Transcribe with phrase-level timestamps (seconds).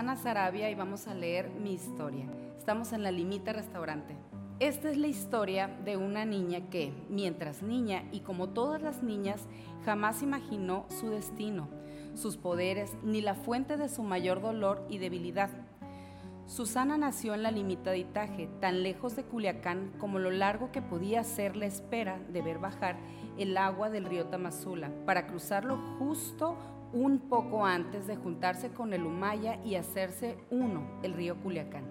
[0.00, 2.24] Susana Sarabia y vamos a leer mi historia.
[2.56, 4.16] Estamos en la Limita Restaurante.
[4.58, 9.42] Esta es la historia de una niña que, mientras niña y como todas las niñas,
[9.84, 11.68] jamás imaginó su destino,
[12.14, 15.50] sus poderes ni la fuente de su mayor dolor y debilidad.
[16.46, 20.80] Susana nació en la limita de Itaje, tan lejos de Culiacán como lo largo que
[20.80, 22.96] podía ser la espera de ver bajar
[23.36, 26.56] el agua del río Tamazula, para cruzarlo justo
[26.92, 31.84] un poco antes de juntarse con el Humaya y hacerse uno, el río Culiacán.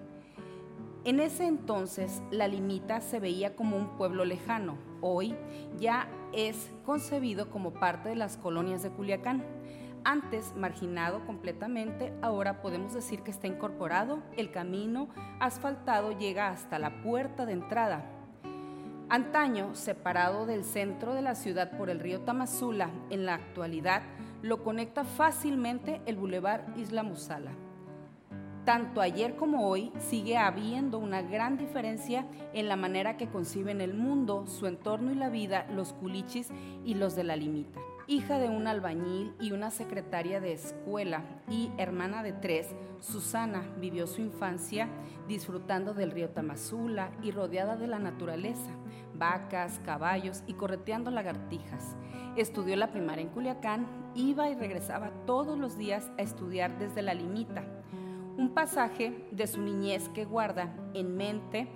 [1.04, 4.76] En ese entonces, la limita se veía como un pueblo lejano.
[5.00, 5.34] Hoy
[5.78, 9.42] ya es concebido como parte de las colonias de Culiacán.
[10.04, 14.22] Antes marginado completamente, ahora podemos decir que está incorporado.
[14.36, 15.08] El camino
[15.40, 18.04] asfaltado llega hasta la puerta de entrada.
[19.08, 24.02] Antaño, separado del centro de la ciudad por el río Tamazula, en la actualidad
[24.42, 27.52] lo conecta fácilmente el Boulevard Isla Musala.
[28.64, 33.94] Tanto ayer como hoy sigue habiendo una gran diferencia en la manera que conciben el
[33.94, 36.48] mundo, su entorno y la vida los culichis
[36.84, 37.80] y los de la limita.
[38.06, 44.06] Hija de un albañil y una secretaria de escuela y hermana de tres, Susana vivió
[44.06, 44.88] su infancia
[45.26, 48.70] disfrutando del río Tamazula y rodeada de la naturaleza,
[49.20, 51.94] vacas, caballos y correteando lagartijas.
[52.34, 57.14] Estudió la primaria en Culiacán, iba y regresaba todos los días a estudiar desde la
[57.14, 57.62] limita.
[58.36, 61.68] Un pasaje de su niñez que guarda en mente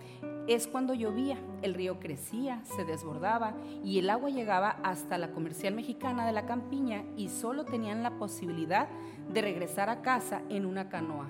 [0.48, 5.75] es cuando llovía, el río crecía, se desbordaba y el agua llegaba hasta la comercial
[5.75, 8.88] mexicana de la campiña y solo tenían la posibilidad
[9.33, 11.28] de regresar a casa en una canoa.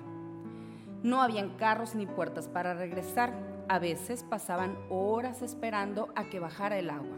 [1.03, 3.33] No habían carros ni puertas para regresar,
[3.67, 7.17] a veces pasaban horas esperando a que bajara el agua.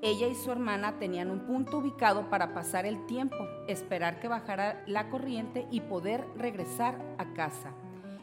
[0.00, 3.36] Ella y su hermana tenían un punto ubicado para pasar el tiempo,
[3.68, 7.72] esperar que bajara la corriente y poder regresar a casa.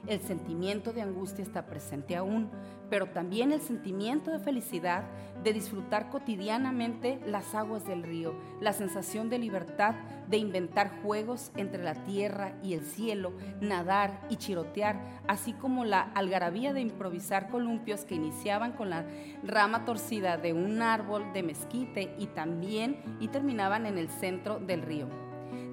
[0.07, 2.49] El sentimiento de angustia está presente aún,
[2.89, 5.03] pero también el sentimiento de felicidad
[5.43, 9.95] de disfrutar cotidianamente las aguas del río, la sensación de libertad
[10.27, 16.01] de inventar juegos entre la tierra y el cielo, nadar y chirotear, así como la
[16.01, 19.05] algarabía de improvisar columpios que iniciaban con la
[19.43, 24.81] rama torcida de un árbol de mezquite y también y terminaban en el centro del
[24.81, 25.28] río.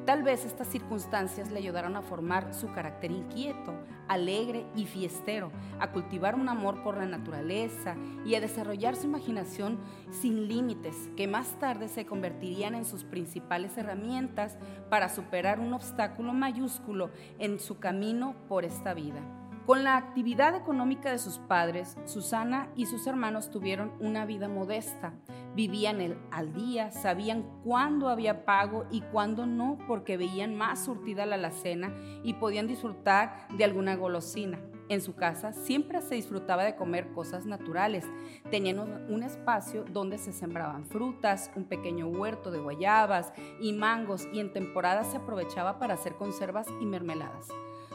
[0.06, 3.74] Tal vez estas circunstancias le ayudaron a formar su carácter inquieto,
[4.06, 5.50] alegre y fiestero,
[5.80, 9.80] a cultivar un amor por la naturaleza y a desarrollar su imaginación
[10.12, 14.56] sin límites, que más tarde se convertirían en sus principales herramientas
[14.90, 19.45] para superar un obstáculo mayúsculo en su camino por esta vida.
[19.66, 25.12] Con la actividad económica de sus padres, Susana y sus hermanos tuvieron una vida modesta.
[25.56, 31.26] Vivían el, al día, sabían cuándo había pago y cuándo no, porque veían más surtida
[31.26, 34.60] la alacena y podían disfrutar de alguna golosina.
[34.88, 38.04] En su casa siempre se disfrutaba de comer cosas naturales.
[38.52, 44.38] Tenían un espacio donde se sembraban frutas, un pequeño huerto de guayabas y mangos y
[44.38, 47.48] en temporada se aprovechaba para hacer conservas y mermeladas.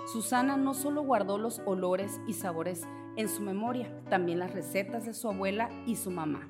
[0.06, 5.13] Susana no solo guardó los olores y sabores en su memoria, también las recetas de
[5.13, 6.47] su abuela y su mamá.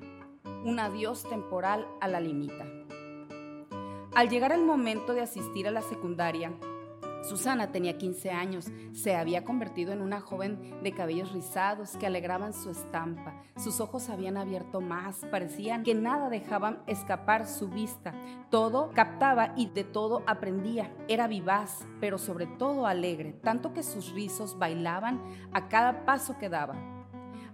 [0.64, 2.66] Un adiós temporal a la limita.
[4.14, 6.52] Al llegar el momento de asistir a la secundaria,
[7.22, 12.52] Susana tenía 15 años, se había convertido en una joven de cabellos rizados que alegraban
[12.52, 13.42] su estampa.
[13.56, 18.12] Sus ojos habían abierto más, parecían que nada dejaban escapar su vista.
[18.50, 20.92] Todo captaba y de todo aprendía.
[21.08, 25.22] Era vivaz, pero sobre todo alegre, tanto que sus rizos bailaban
[25.52, 26.74] a cada paso que daba.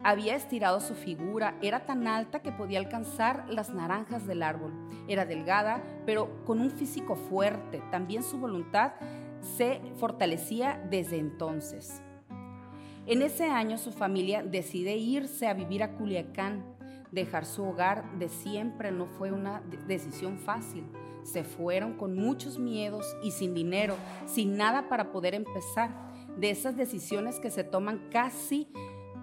[0.04, 4.72] Había estirado su figura, era tan alta que podía alcanzar las naranjas del árbol.
[5.08, 7.82] Era delgada, pero con un físico fuerte.
[7.90, 8.92] También su voluntad
[9.40, 12.02] se fortalecía desde entonces.
[13.06, 16.62] En ese año su familia decide irse a vivir a Culiacán.
[17.10, 20.84] Dejar su hogar de siempre no fue una decisión fácil.
[21.22, 23.96] Se fueron con muchos miedos y sin dinero,
[24.26, 25.90] sin nada para poder empezar.
[26.36, 28.68] De esas decisiones que se toman casi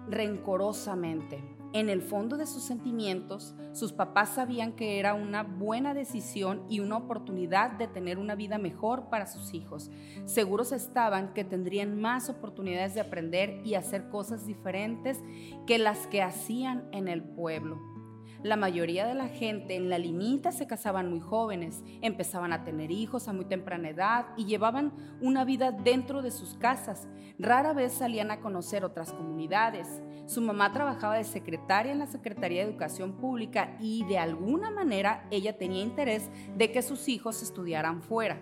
[0.08, 1.55] rencorosamente.
[1.76, 6.80] En el fondo de sus sentimientos, sus papás sabían que era una buena decisión y
[6.80, 9.90] una oportunidad de tener una vida mejor para sus hijos.
[10.24, 15.22] Seguros estaban que tendrían más oportunidades de aprender y hacer cosas diferentes
[15.66, 17.95] que las que hacían en el pueblo.
[18.42, 22.90] La mayoría de la gente en la limita se casaban muy jóvenes, empezaban a tener
[22.90, 27.08] hijos a muy temprana edad y llevaban una vida dentro de sus casas.
[27.38, 30.02] Rara vez salían a conocer otras comunidades.
[30.26, 35.26] Su mamá trabajaba de secretaria en la Secretaría de Educación Pública y de alguna manera
[35.30, 38.40] ella tenía interés de que sus hijos estudiaran fuera.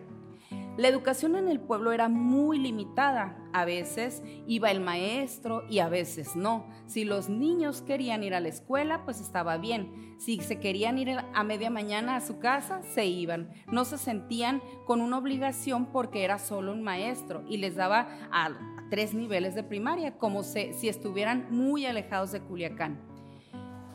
[0.77, 3.39] La educación en el pueblo era muy limitada.
[3.53, 6.69] A veces iba el maestro y a veces no.
[6.87, 10.17] Si los niños querían ir a la escuela, pues estaba bien.
[10.19, 13.53] Si se querían ir a media mañana a su casa, se iban.
[13.71, 18.51] No se sentían con una obligación porque era solo un maestro y les daba a
[18.91, 23.14] tres niveles de primaria, como si estuvieran muy alejados de Culiacán.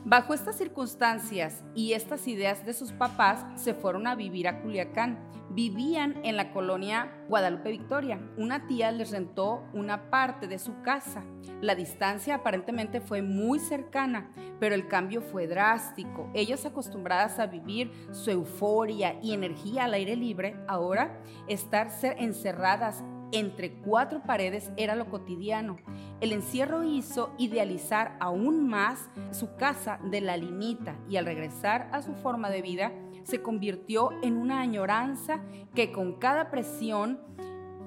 [0.06, 5.20] Bajo estas circunstancias y estas ideas de sus papás, se fueron a vivir a Culiacán.
[5.52, 8.20] Vivían en la colonia Guadalupe Victoria.
[8.38, 11.26] Una tía les rentó una parte de su casa.
[11.60, 16.30] La distancia aparentemente fue muy cercana, pero el cambio fue drástico.
[16.34, 23.74] Ellas acostumbradas a vivir su euforia y energía al aire libre, ahora estar encerradas entre
[23.74, 25.78] cuatro paredes era lo cotidiano.
[26.22, 32.02] El encierro hizo idealizar aún más su casa de la limita y al regresar a
[32.02, 32.92] su forma de vida
[33.24, 35.42] se convirtió en una añoranza
[35.76, 37.20] que con cada presión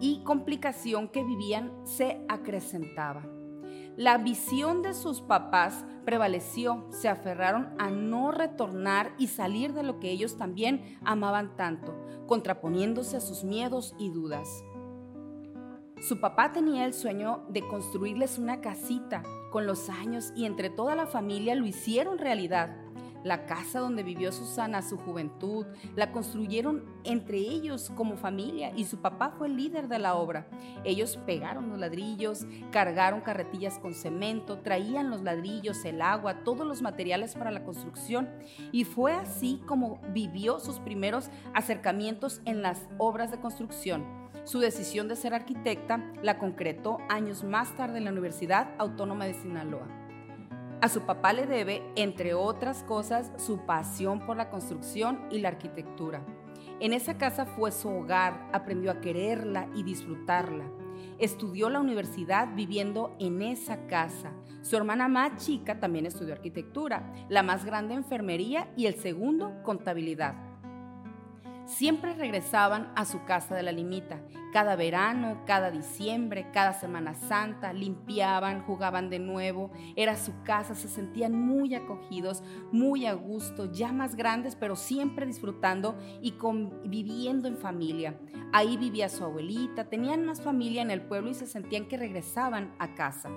[0.00, 3.24] y complicación que vivían se acrecentaba.
[3.96, 10.00] La visión de sus papás prevaleció, se aferraron a no retornar y salir de lo
[10.00, 11.94] que ellos también amaban tanto,
[12.26, 14.64] contraponiéndose a sus miedos y dudas.
[16.02, 19.22] Su papá tenía el sueño de construirles una casita
[19.52, 22.76] con los años y entre toda la familia lo hicieron realidad.
[23.22, 25.64] La casa donde vivió Susana su juventud
[25.94, 30.49] la construyeron entre ellos como familia y su papá fue el líder de la obra.
[30.82, 36.82] Ellos pegaron los ladrillos, cargaron carretillas con cemento, traían los ladrillos, el agua, todos los
[36.82, 38.28] materiales para la construcción
[38.72, 45.06] y fue así como vivió sus primeros acercamientos en las obras de construcción su decisión
[45.08, 49.86] de ser arquitecta la concretó años más tarde en la Universidad Autónoma de Sinaloa.
[50.80, 55.48] A su papá le debe, entre otras cosas, su pasión por la construcción y la
[55.48, 56.26] arquitectura.
[56.80, 60.64] En esa casa fue su hogar, aprendió a quererla y disfrutarla.
[61.18, 64.32] Estudió la universidad viviendo en esa casa.
[64.62, 70.51] Su hermana más chica también estudió arquitectura, la más grande enfermería y el segundo contabilidad.
[71.67, 74.20] Siempre regresaban a su casa de la limita.
[74.53, 79.70] Cada verano, cada diciembre, cada Semana Santa, limpiaban, jugaban de nuevo.
[79.97, 82.43] Era su casa, se sentían muy acogidos,
[82.73, 88.19] muy a gusto, ya más grandes, pero siempre disfrutando y conviviendo en familia.
[88.53, 92.75] Ahí vivía su abuelita, tenían más familia en el pueblo y se sentían que regresaban
[92.79, 93.31] a casa.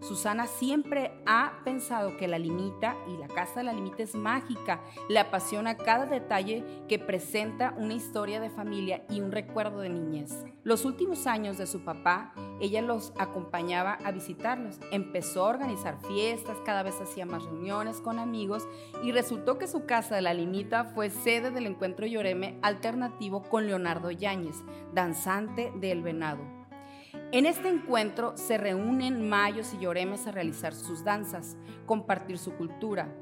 [0.00, 4.80] Susana siempre ha pensado que la limita y la casa de la limita es mágica.
[5.08, 10.44] Le apasiona cada detalle que presenta una historia de familia y un recuerdo de niñez.
[10.64, 14.78] Los últimos años de su papá, ella los acompañaba a visitarlos.
[14.90, 18.66] Empezó a organizar fiestas, cada vez hacía más reuniones con amigos
[19.02, 23.66] y resultó que su casa de la limita fue sede del encuentro Lloreme alternativo con
[23.66, 24.56] Leonardo Yáñez,
[24.92, 26.55] danzante del venado.
[27.32, 33.12] En este encuentro se reúnen mayos y lloremes a realizar sus danzas, compartir su cultura.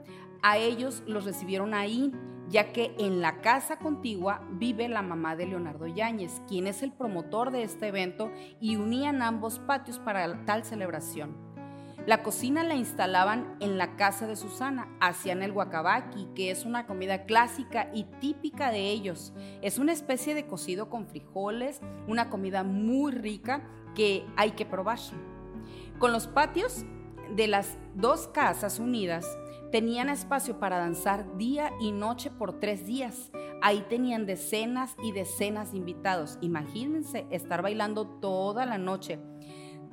[0.42, 2.12] A ellos los recibieron ahí,
[2.50, 6.92] ya que en la casa contigua vive la mamá de Leonardo Yáñez, quien es el
[6.92, 11.54] promotor de este evento y unían ambos patios para tal celebración.
[12.06, 16.86] La cocina la instalaban en la casa de Susana, hacían el guacabaqui, que es una
[16.86, 19.32] comida clásica y típica de ellos.
[19.62, 23.62] Es una especie de cocido con frijoles, una comida muy rica
[23.94, 24.98] que hay que probar.
[25.98, 26.84] Con los patios
[27.34, 29.26] de las dos casas unidas,
[29.70, 33.30] tenían espacio para danzar día y noche por tres días.
[33.62, 36.38] Ahí tenían decenas y decenas de invitados.
[36.42, 39.18] Imagínense estar bailando toda la noche,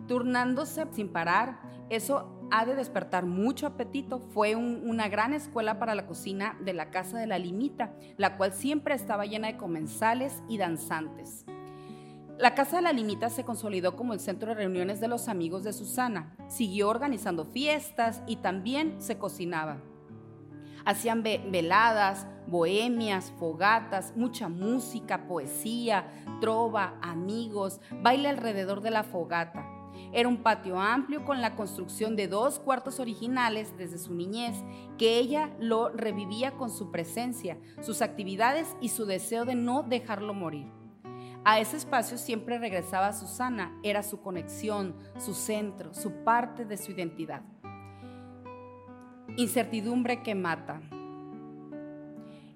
[0.08, 1.62] turnándose sin parar.
[1.90, 4.20] Eso ha de despertar mucho apetito.
[4.20, 8.54] Fue una gran escuela para la cocina de la Casa de la Limita, la cual
[8.54, 11.46] siempre estaba llena de comensales y danzantes.
[12.38, 15.64] La Casa de la Limita se consolidó como el centro de reuniones de los amigos
[15.64, 16.36] de Susana.
[16.48, 19.78] Siguió organizando fiestas y también se cocinaba.
[20.84, 26.12] Hacían veladas, bohemias, fogatas, mucha música, poesía,
[26.42, 29.64] trova, amigos, baile alrededor de la fogata.
[30.12, 34.56] Era un patio amplio con la construcción de dos cuartos originales desde su niñez,
[34.98, 40.34] que ella lo revivía con su presencia, sus actividades y su deseo de no dejarlo
[40.34, 40.81] morir.
[41.44, 46.92] A ese espacio siempre regresaba Susana, era su conexión, su centro, su parte de su
[46.92, 47.42] identidad.
[49.38, 50.82] Incertidumbre que mata.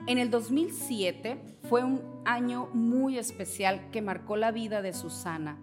[0.08, 5.58] En el 2007 fue un año muy especial que marcó la vida de Susana.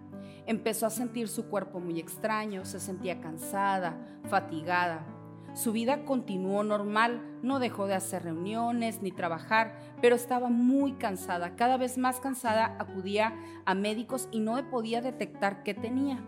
[0.45, 3.95] Empezó a sentir su cuerpo muy extraño, se sentía cansada,
[4.29, 5.05] fatigada.
[5.53, 11.55] Su vida continuó normal, no dejó de hacer reuniones ni trabajar, pero estaba muy cansada.
[11.55, 16.23] Cada vez más cansada acudía a médicos y no podía detectar qué tenía.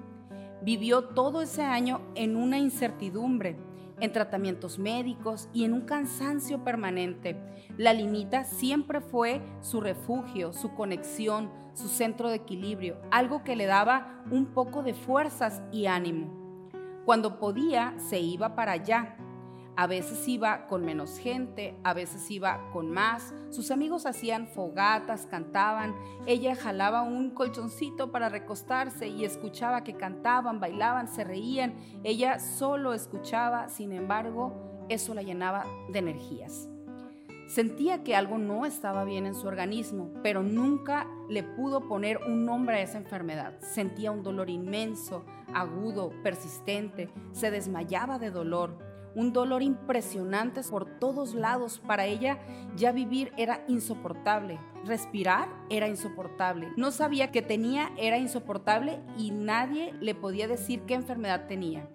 [0.61, 3.57] Vivió todo ese año en una incertidumbre,
[3.99, 7.35] en tratamientos médicos y en un cansancio permanente.
[7.77, 13.65] La limita siempre fue su refugio, su conexión, su centro de equilibrio, algo que le
[13.65, 16.44] daba un poco de fuerzas y ánimo.
[17.05, 19.15] Cuando podía, se iba para allá.
[19.77, 23.33] A veces iba con menos gente, a veces iba con más.
[23.49, 25.93] Sus amigos hacían fogatas, cantaban.
[26.25, 31.75] Ella jalaba un colchoncito para recostarse y escuchaba que cantaban, bailaban, se reían.
[32.03, 36.69] Ella solo escuchaba, sin embargo, eso la llenaba de energías.
[37.47, 42.43] Sentía que algo no estaba bien en su organismo, pero nunca le pudo poner un
[42.43, 43.59] nombre a esa enfermedad.
[43.61, 45.23] Sentía un dolor inmenso,
[45.53, 48.79] agudo, persistente, se desmayaba de dolor,
[49.13, 51.79] un dolor impresionante por todos lados.
[51.85, 52.39] Para ella
[52.75, 56.69] ya vivir era insoportable, respirar era insoportable.
[56.77, 61.87] No sabía que tenía, era insoportable y nadie le podía decir qué enfermedad tenía.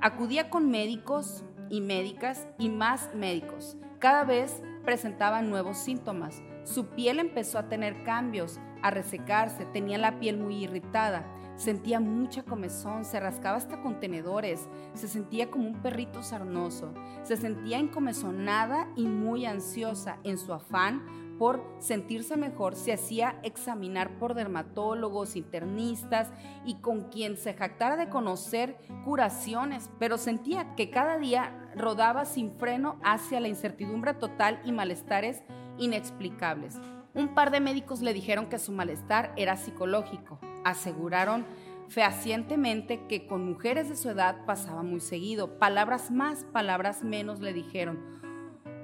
[0.00, 3.76] Acudía con médicos y médicas y más médicos.
[4.00, 6.42] Cada vez presentaba nuevos síntomas.
[6.64, 11.24] Su piel empezó a tener cambios, a resecarse, tenía la piel muy irritada,
[11.56, 17.78] sentía mucha comezón, se rascaba hasta contenedores, se sentía como un perrito sarnoso, se sentía
[17.78, 21.02] encomezonada y muy ansiosa en su afán
[21.40, 26.28] por sentirse mejor, se hacía examinar por dermatólogos, internistas
[26.66, 32.52] y con quien se jactara de conocer curaciones, pero sentía que cada día rodaba sin
[32.58, 35.42] freno hacia la incertidumbre total y malestares
[35.78, 36.78] inexplicables.
[37.14, 40.38] Un par de médicos le dijeron que su malestar era psicológico.
[40.64, 41.46] Aseguraron
[41.88, 45.58] fehacientemente que con mujeres de su edad pasaba muy seguido.
[45.58, 47.98] Palabras más, palabras menos le dijeron.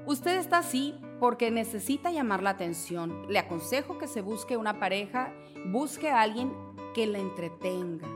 [0.06, 3.26] Usted está así porque necesita llamar la atención.
[3.28, 5.32] Le aconsejo que se busque una pareja,
[5.66, 6.52] busque a alguien
[6.94, 8.06] que la entretenga.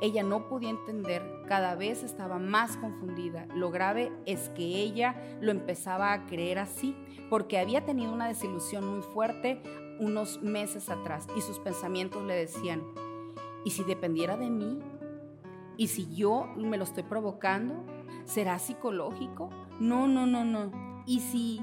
[0.00, 3.46] Ella no podía entender, cada vez estaba más confundida.
[3.54, 6.96] Lo grave es que ella lo empezaba a creer así,
[7.30, 9.62] porque había tenido una desilusión muy fuerte
[10.00, 12.82] unos meses atrás y sus pensamientos le decían,
[13.64, 14.80] ¿y si dependiera de mí?
[15.76, 17.84] ¿Y si yo me lo estoy provocando?
[18.24, 19.50] ¿Será psicológico?
[19.78, 21.02] No, no, no, no.
[21.06, 21.62] ¿Y si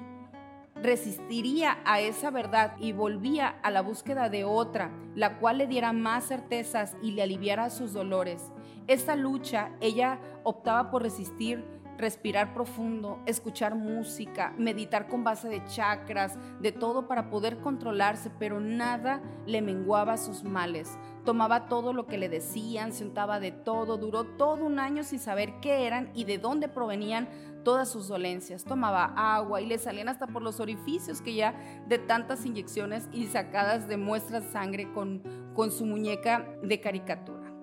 [0.81, 5.93] resistiría a esa verdad y volvía a la búsqueda de otra, la cual le diera
[5.93, 8.51] más certezas y le aliviara sus dolores.
[8.87, 11.63] Esta lucha, ella optaba por resistir,
[11.99, 18.61] respirar profundo, escuchar música, meditar con base de chakras, de todo para poder controlarse, pero
[18.61, 20.97] nada le menguaba sus males.
[21.25, 25.19] Tomaba todo lo que le decían, se untaba de todo, duró todo un año sin
[25.19, 27.27] saber qué eran y de dónde provenían
[27.63, 28.63] todas sus dolencias.
[28.63, 31.55] Tomaba agua y le salían hasta por los orificios que ya
[31.87, 35.21] de tantas inyecciones y sacadas de muestras de sangre con,
[35.53, 37.53] con su muñeca de caricatura.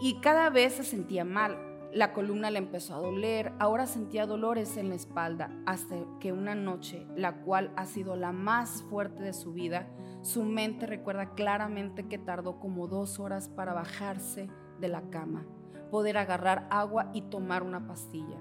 [0.00, 1.58] Y cada vez se sentía mal.
[1.92, 6.54] La columna le empezó a doler, ahora sentía dolores en la espalda, hasta que una
[6.54, 9.88] noche, la cual ha sido la más fuerte de su vida,
[10.22, 15.44] su mente recuerda claramente que tardó como dos horas para bajarse de la cama,
[15.90, 18.38] poder agarrar agua y tomar una pastilla.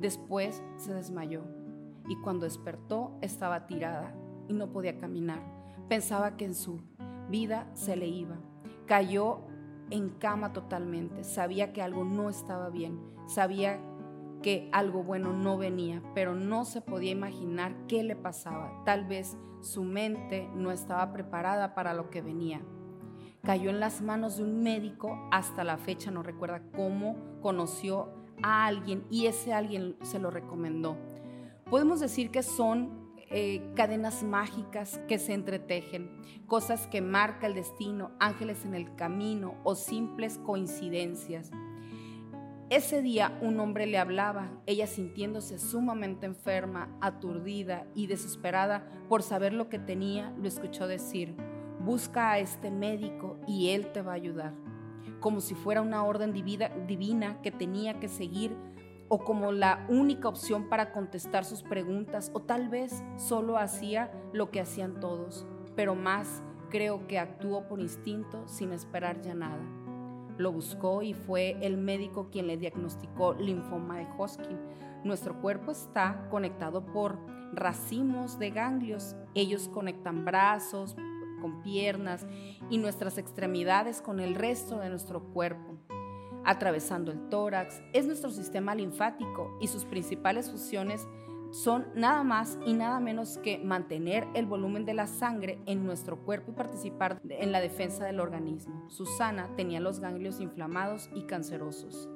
[0.00, 1.42] Después se desmayó
[2.08, 4.14] y cuando despertó estaba tirada
[4.48, 5.40] y no podía caminar.
[5.88, 6.80] Pensaba que en su
[7.28, 8.36] vida se le iba.
[8.86, 9.42] Cayó
[9.90, 11.22] en cama totalmente.
[11.22, 12.98] Sabía que algo no estaba bien.
[13.26, 13.78] Sabía
[14.42, 18.82] que algo bueno no venía, pero no se podía imaginar qué le pasaba.
[18.84, 22.62] Tal vez su mente no estaba preparada para lo que venía.
[23.42, 28.66] Cayó en las manos de un médico, hasta la fecha no recuerda cómo conoció a
[28.66, 30.96] alguien y ese alguien se lo recomendó.
[31.70, 36.10] Podemos decir que son eh, cadenas mágicas que se entretejen,
[36.46, 41.50] cosas que marca el destino, ángeles en el camino o simples coincidencias.
[42.70, 49.52] Ese día un hombre le hablaba, ella sintiéndose sumamente enferma, aturdida y desesperada por saber
[49.52, 51.36] lo que tenía, lo escuchó decir,
[51.84, 54.54] busca a este médico y él te va a ayudar
[55.20, 58.56] como si fuera una orden divina que tenía que seguir
[59.08, 64.50] o como la única opción para contestar sus preguntas o tal vez solo hacía lo
[64.50, 69.60] que hacían todos, pero más creo que actuó por instinto sin esperar ya nada.
[70.38, 74.58] Lo buscó y fue el médico quien le diagnosticó linfoma de Hodgkin.
[75.04, 77.18] Nuestro cuerpo está conectado por
[77.52, 79.16] racimos de ganglios.
[79.34, 80.96] Ellos conectan brazos,
[81.40, 82.26] con piernas
[82.68, 85.78] y nuestras extremidades con el resto de nuestro cuerpo.
[86.42, 91.06] atravesando el tórax, es nuestro sistema linfático y sus principales funciones
[91.50, 96.24] son nada más y nada menos que mantener el volumen de la sangre en nuestro
[96.24, 98.88] cuerpo y participar en la defensa del organismo.
[98.88, 102.08] Susana tenía los ganglios inflamados y cancerosos.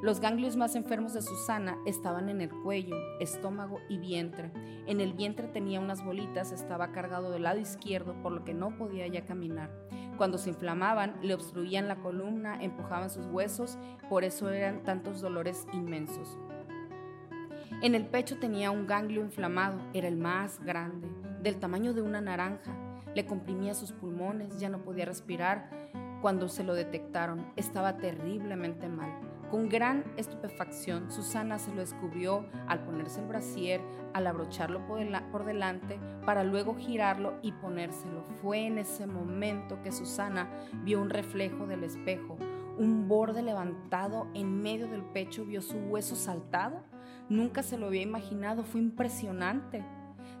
[0.00, 4.52] Los ganglios más enfermos de Susana estaban en el cuello, estómago y vientre.
[4.86, 8.78] En el vientre tenía unas bolitas, estaba cargado del lado izquierdo, por lo que no
[8.78, 9.70] podía ya caminar.
[10.16, 13.76] Cuando se inflamaban, le obstruían la columna, empujaban sus huesos,
[14.08, 16.38] por eso eran tantos dolores inmensos.
[17.82, 21.08] En el pecho tenía un ganglio inflamado, era el más grande,
[21.42, 22.72] del tamaño de una naranja.
[23.16, 25.70] Le comprimía sus pulmones, ya no podía respirar.
[26.22, 29.37] Cuando se lo detectaron, estaba terriblemente mal.
[29.50, 33.80] Con gran estupefacción, Susana se lo descubrió al ponerse el brasier,
[34.12, 38.24] al abrocharlo por, delante, para luego girarlo y ponérselo.
[38.42, 40.50] Fue en ese momento que Susana
[40.84, 42.36] vio un reflejo del espejo,
[42.76, 46.82] un borde levantado en medio del pecho, vio su hueso saltado.
[47.30, 49.82] Nunca se lo había imaginado, fue impresionante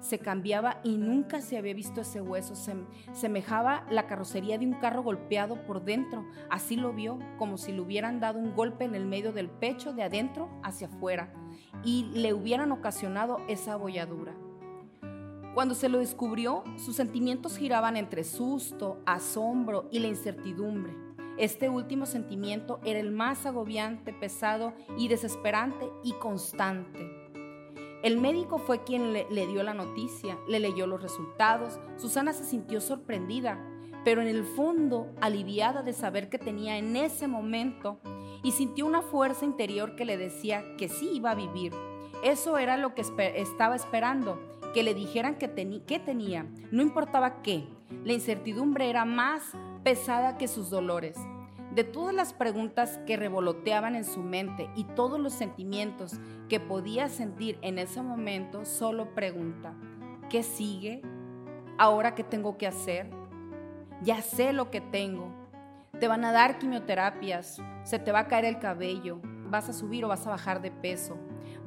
[0.00, 2.54] se cambiaba y nunca se había visto ese hueso.
[2.54, 2.74] Se,
[3.12, 6.26] semejaba la carrocería de un carro golpeado por dentro.
[6.50, 9.92] Así lo vio, como si le hubieran dado un golpe en el medio del pecho,
[9.92, 11.32] de adentro hacia afuera,
[11.84, 14.34] y le hubieran ocasionado esa abolladura.
[15.54, 20.94] Cuando se lo descubrió, sus sentimientos giraban entre susto, asombro y la incertidumbre.
[21.36, 27.17] Este último sentimiento era el más agobiante, pesado y desesperante y constante.
[28.02, 31.80] El médico fue quien le, dio la noticia, le leyó los resultados.
[31.96, 33.58] Susana se sintió sorprendida,
[34.04, 37.98] pero en el fondo aliviada de saber que tenía en ese momento
[38.44, 41.72] y sintió una fuerza interior que le decía que sí iba a vivir.
[42.22, 43.02] Eso era lo que
[43.34, 44.40] estaba esperando,
[44.74, 47.64] que le dijeran que, que tenía, no importaba qué.
[48.04, 49.42] La incertidumbre era más
[49.82, 51.16] pesada que sus dolores.
[51.74, 57.08] De todas las preguntas que revoloteaban en su mente y todos los sentimientos que podía
[57.08, 59.74] sentir en ese momento, solo pregunta,
[60.30, 61.02] ¿qué sigue?
[61.76, 63.10] ¿Ahora qué tengo que hacer?
[64.02, 65.30] Ya sé lo que tengo.
[66.00, 70.04] Te van a dar quimioterapias, se te va a caer el cabello, vas a subir
[70.04, 71.18] o vas a bajar de peso,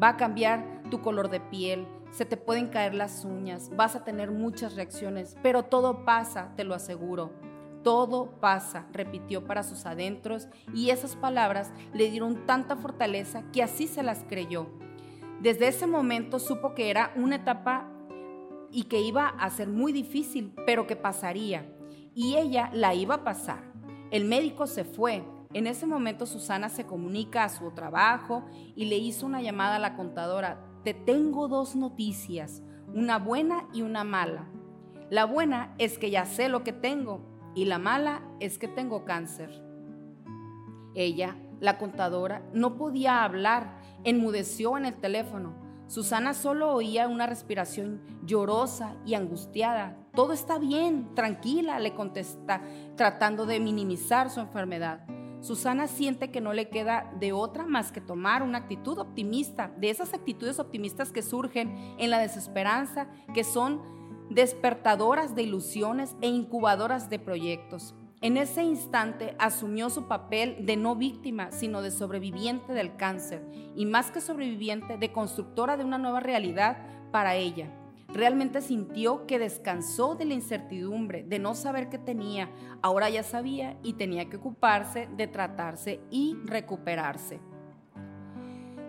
[0.02, 4.04] va a cambiar tu color de piel, se te pueden caer las uñas, vas a
[4.04, 7.32] tener muchas reacciones, pero todo pasa, te lo aseguro.
[7.84, 13.88] Todo pasa, repitió para sus adentros, y esas palabras le dieron tanta fortaleza que así
[13.88, 14.68] se las creyó.
[15.42, 17.90] Desde ese momento supo que era una etapa
[18.72, 21.76] y que iba a ser muy difícil, pero que pasaría,
[22.14, 23.64] y ella la iba a pasar.
[24.12, 25.24] El médico se fue.
[25.54, 29.80] En ese momento Susana se comunica a su trabajo y le hizo una llamada a
[29.80, 30.64] la contadora.
[30.84, 32.62] Te tengo dos noticias,
[32.94, 34.48] una buena y una mala.
[35.10, 39.06] La buena es que ya sé lo que tengo y la mala es que tengo
[39.06, 39.50] cáncer.
[40.96, 45.56] Ella, la contadora, no podía hablar, enmudeció en el teléfono.
[45.88, 49.98] Susana solo oía una respiración llorosa y angustiada.
[50.14, 52.62] Todo está bien, tranquila, le contesta,
[52.96, 55.06] tratando de minimizar su enfermedad.
[55.42, 59.90] Susana siente que no le queda de otra más que tomar una actitud optimista, de
[59.90, 63.82] esas actitudes optimistas que surgen en la desesperanza, que son
[64.34, 67.94] despertadoras de ilusiones e incubadoras de proyectos.
[68.22, 73.44] En ese instante asumió su papel de no víctima, sino de sobreviviente del cáncer,
[73.76, 76.78] y más que sobreviviente, de constructora de una nueva realidad
[77.12, 77.70] para ella.
[78.14, 82.50] Realmente sintió que descansó de la incertidumbre, de no saber qué tenía.
[82.82, 87.40] Ahora ya sabía y tenía que ocuparse de tratarse y recuperarse.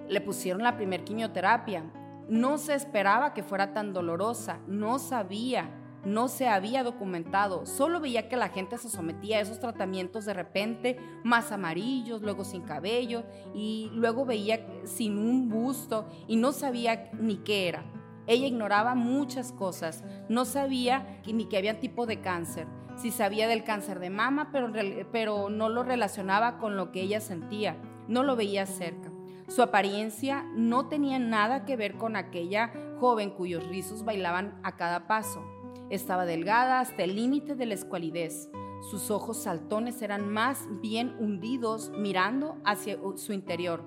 [0.08, 1.84] Le pusieron la primer quimioterapia
[2.32, 5.68] no se esperaba que fuera tan dolorosa, no sabía,
[6.06, 10.32] no se había documentado, solo veía que la gente se sometía a esos tratamientos de
[10.32, 17.10] repente, más amarillos, luego sin cabello, y luego veía sin un busto y no sabía
[17.20, 17.84] ni qué era.
[18.26, 22.66] Ella ignoraba muchas cosas, no sabía ni que había tipo de cáncer,
[22.96, 24.72] sí sabía del cáncer de mama, pero,
[25.12, 27.76] pero no lo relacionaba con lo que ella sentía,
[28.08, 29.11] no lo veía cerca.
[29.48, 35.06] Su apariencia no tenía nada que ver con aquella joven cuyos rizos bailaban a cada
[35.06, 35.44] paso.
[35.90, 38.48] Estaba delgada hasta el límite de la escualidez.
[38.90, 43.84] Sus ojos saltones eran más bien hundidos mirando hacia su interior,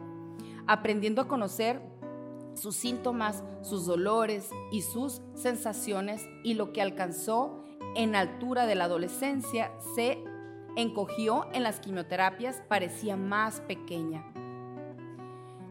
[0.68, 1.82] aprendiendo a conocer
[2.54, 7.64] sus síntomas, sus dolores y sus sensaciones y lo que alcanzó
[7.96, 10.24] en altura de la adolescencia se
[10.76, 14.35] encogió en las quimioterapias parecía más pequeña.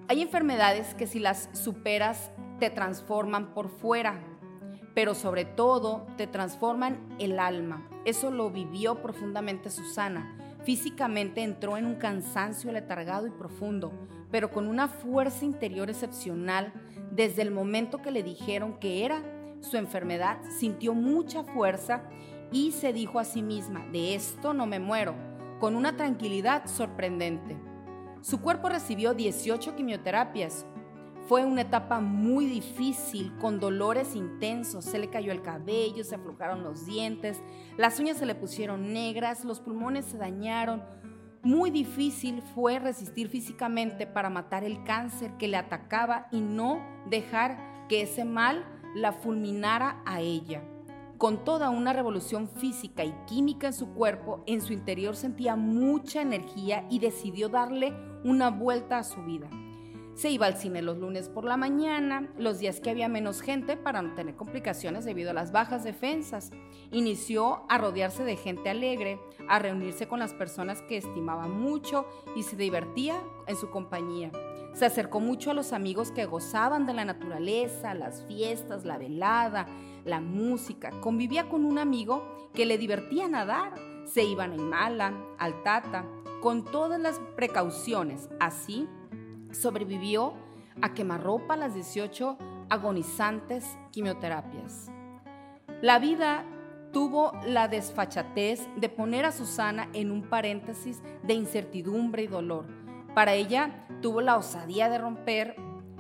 [0.07, 4.21] Hay enfermedades que si las superas te transforman por fuera,
[4.95, 7.89] pero sobre todo te transforman el alma.
[8.05, 10.37] Eso lo vivió profundamente Susana.
[10.63, 13.93] Físicamente entró en un cansancio letargado y profundo,
[14.31, 16.75] pero con una fuerza interior excepcional.
[17.11, 19.23] Desde el momento que le dijeron que era
[19.61, 22.03] su enfermedad, sintió mucha fuerza
[22.53, 25.15] y se dijo a sí misma, de esto no me muero,
[25.61, 27.57] con una tranquilidad sorprendente.
[28.25, 30.65] Su cuerpo recibió 18 quimioterapias,
[31.29, 34.87] fue una etapa muy difícil, con dolores intensos.
[34.87, 37.43] Se le cayó el cabello, se aflojaron los dientes,
[37.77, 40.83] las uñas se le pusieron negras, los pulmones se dañaron.
[41.43, 47.59] Muy difícil fue resistir físicamente para matar el cáncer que le atacaba y no dejar
[47.91, 50.63] que ese mal la fulminara a ella.
[51.25, 56.21] Con toda una revolución física y química en su cuerpo, en su interior sentía mucha
[56.21, 59.49] energía y decidió darle una vuelta a su vida.
[60.13, 63.79] Se iba al cine los lunes por la mañana, los días que había menos gente
[63.79, 66.51] para no tener complicaciones debido a las bajas defensas.
[66.93, 72.05] Inició a rodearse de gente alegre, a reunirse con las personas que estimaba mucho
[72.37, 74.31] y se divertía en su compañía.
[74.75, 79.67] Se acercó mucho a los amigos que gozaban de la naturaleza, las fiestas, la velada,
[80.05, 80.91] la música.
[81.01, 83.73] Convivía con un amigo que le divertía nadar.
[84.05, 86.05] Se iban a Imala, al Tata,
[86.43, 88.29] con todas las precauciones.
[88.41, 88.89] Así
[89.53, 90.35] sobrevivió
[90.83, 92.37] a quemarropa las 18
[92.69, 94.91] agonizantes quimioterapias.
[95.83, 96.45] La vida
[96.93, 102.84] tuvo la desfachatez de poner a Susana en un paréntesis de incertidumbre y dolor.
[103.15, 105.55] Para ella tuvo la osadía de romper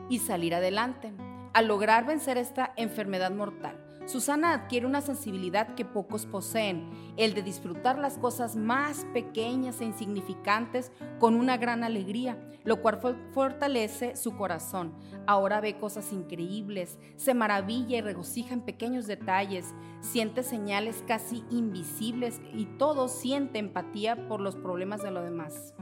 [0.09, 1.13] y salir adelante,
[1.53, 3.81] al lograr vencer esta enfermedad mortal.
[4.07, 9.85] Susana adquiere una sensibilidad que pocos poseen, el de disfrutar las cosas más pequeñas e
[9.85, 13.01] insignificantes con una gran alegría, lo cual
[13.33, 14.93] fortalece su corazón.
[15.27, 22.41] Ahora ve cosas increíbles, se maravilla y regocija en pequeños detalles, siente señales casi invisibles
[22.53, 25.75] y todo siente empatía por los problemas de los demás.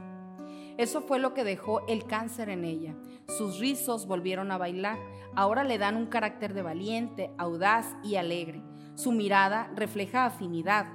[0.78, 2.94] Eso fue lo que dejó el cáncer en ella.
[3.28, 4.98] Sus rizos volvieron a bailar.
[5.34, 8.62] Ahora le dan un carácter de valiente, audaz y alegre.
[8.94, 10.86] Su mirada refleja afinidad,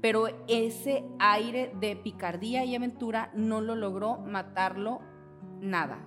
[0.00, 5.00] pero ese aire de picardía y aventura no lo logró matarlo
[5.60, 5.98] nada.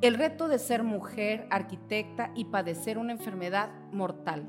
[0.00, 4.46] El reto de ser mujer, arquitecta y padecer una enfermedad mortal.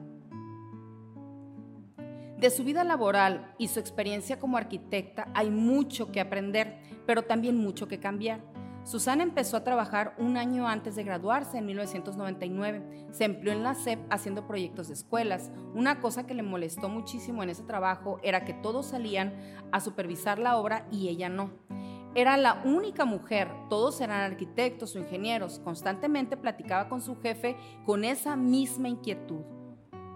[2.40, 7.58] De su vida laboral y su experiencia como arquitecta hay mucho que aprender, pero también
[7.58, 8.40] mucho que cambiar.
[8.84, 13.08] Susana empezó a trabajar un año antes de graduarse, en 1999.
[13.10, 15.50] Se empleó en la SEP haciendo proyectos de escuelas.
[15.74, 19.34] Una cosa que le molestó muchísimo en ese trabajo era que todos salían
[19.72, 21.50] a supervisar la obra y ella no.
[22.14, 25.58] Era la única mujer, todos eran arquitectos o ingenieros.
[25.64, 29.42] Constantemente platicaba con su jefe con esa misma inquietud.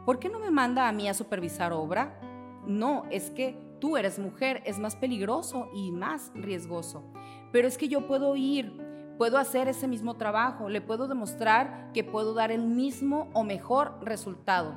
[0.06, 2.19] ¿por qué no me manda a mí a supervisar obra?
[2.67, 7.04] No, es que tú eres mujer, es más peligroso y más riesgoso.
[7.52, 8.72] Pero es que yo puedo ir,
[9.17, 14.00] puedo hacer ese mismo trabajo, le puedo demostrar que puedo dar el mismo o mejor
[14.02, 14.74] resultado.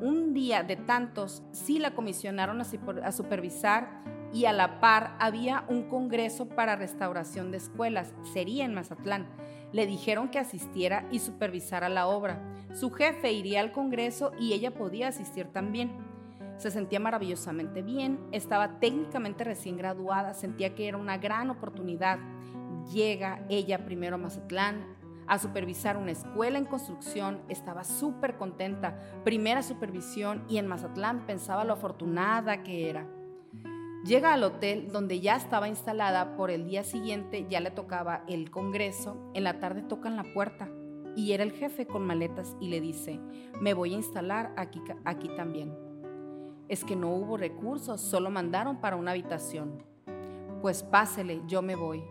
[0.00, 5.82] Un día de tantos, sí la comisionaron a supervisar y a la par había un
[5.82, 9.26] congreso para restauración de escuelas, sería en Mazatlán.
[9.72, 12.42] Le dijeron que asistiera y supervisara la obra.
[12.72, 16.09] Su jefe iría al Congreso y ella podía asistir también.
[16.60, 22.18] Se sentía maravillosamente bien, estaba técnicamente recién graduada, sentía que era una gran oportunidad.
[22.92, 24.84] Llega ella primero a Mazatlán
[25.26, 31.64] a supervisar una escuela en construcción, estaba súper contenta, primera supervisión y en Mazatlán pensaba
[31.64, 33.06] lo afortunada que era.
[34.04, 38.50] Llega al hotel donde ya estaba instalada, por el día siguiente ya le tocaba el
[38.50, 40.68] congreso, en la tarde tocan la puerta
[41.16, 43.18] y era el jefe con maletas y le dice,
[43.62, 45.89] me voy a instalar aquí, aquí también.
[46.70, 49.84] Es que no hubo recursos, solo mandaron para una habitación.
[50.62, 52.02] Pues pásele, yo me voy.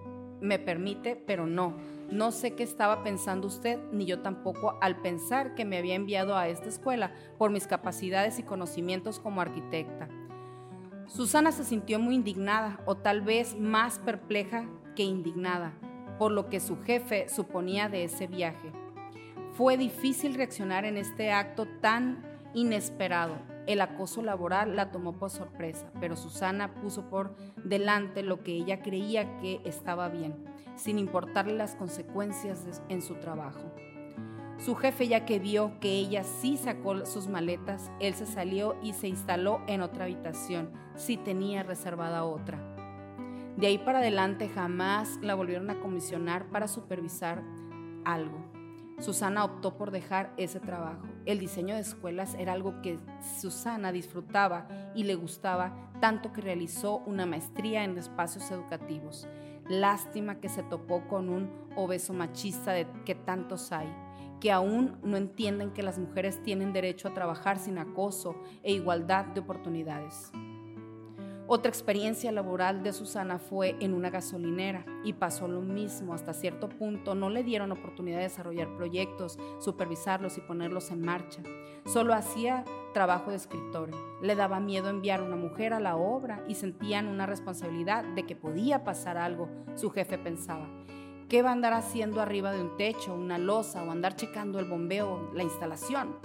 [0.42, 1.78] Me permite, pero no.
[2.12, 6.38] No sé qué estaba pensando usted, ni yo tampoco, al pensar que me había enviado
[6.38, 10.08] a esta escuela por mis capacidades y conocimientos como arquitecta.
[11.08, 15.74] Susana se sintió muy indignada o tal vez más perpleja que indignada
[16.20, 18.72] por lo que su jefe suponía de ese viaje.
[19.54, 23.38] Fue difícil reaccionar en este acto tan inesperado.
[23.70, 28.82] El acoso laboral la tomó por sorpresa, pero Susana puso por delante lo que ella
[28.82, 30.44] creía que estaba bien,
[30.76, 33.72] sin importarle las consecuencias en su trabajo.
[34.58, 38.94] Su jefe, ya que vio que ella sí sacó sus maletas, él se salió y
[38.94, 42.58] se instaló en otra habitación, si tenía reservada otra.
[43.56, 47.44] De ahí para adelante jamás la volvieron a comisionar para supervisar
[48.04, 48.49] algo.
[49.00, 51.08] Susana optó por dejar ese trabajo.
[51.26, 53.00] El diseño de escuelas era algo que
[53.40, 59.28] Susana disfrutaba y le gustaba tanto que realizó una maestría en espacios educativos.
[59.70, 62.74] Lástima que se topó con un obeso machista
[63.06, 63.88] que tantos hay,
[64.42, 69.26] que aún no entienden que las mujeres tienen derecho a trabajar sin acoso e igualdad
[69.26, 70.32] de oportunidades.
[71.52, 76.14] Otra experiencia laboral de Susana fue en una gasolinera y pasó lo mismo.
[76.14, 81.42] Hasta cierto punto no le dieron oportunidad de desarrollar proyectos, supervisarlos y ponerlos en marcha.
[81.88, 83.90] Solo hacía trabajo de escritor.
[84.22, 88.28] Le daba miedo enviar a una mujer a la obra y sentían una responsabilidad de
[88.28, 90.70] que podía pasar algo, su jefe pensaba.
[91.30, 94.70] ¿Qué va a andar haciendo arriba de un techo, una losa o andar checando el
[94.70, 96.16] bombeo, la instalación?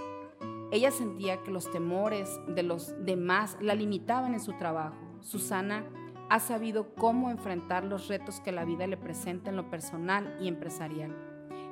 [0.71, 5.85] Ella sentía que los temores de los demás la limitaban en su trabajo Susana
[6.29, 10.49] ha sabido cómo enfrentar los retos que la vida le presenta en lo personal y
[10.49, 11.17] empresarial.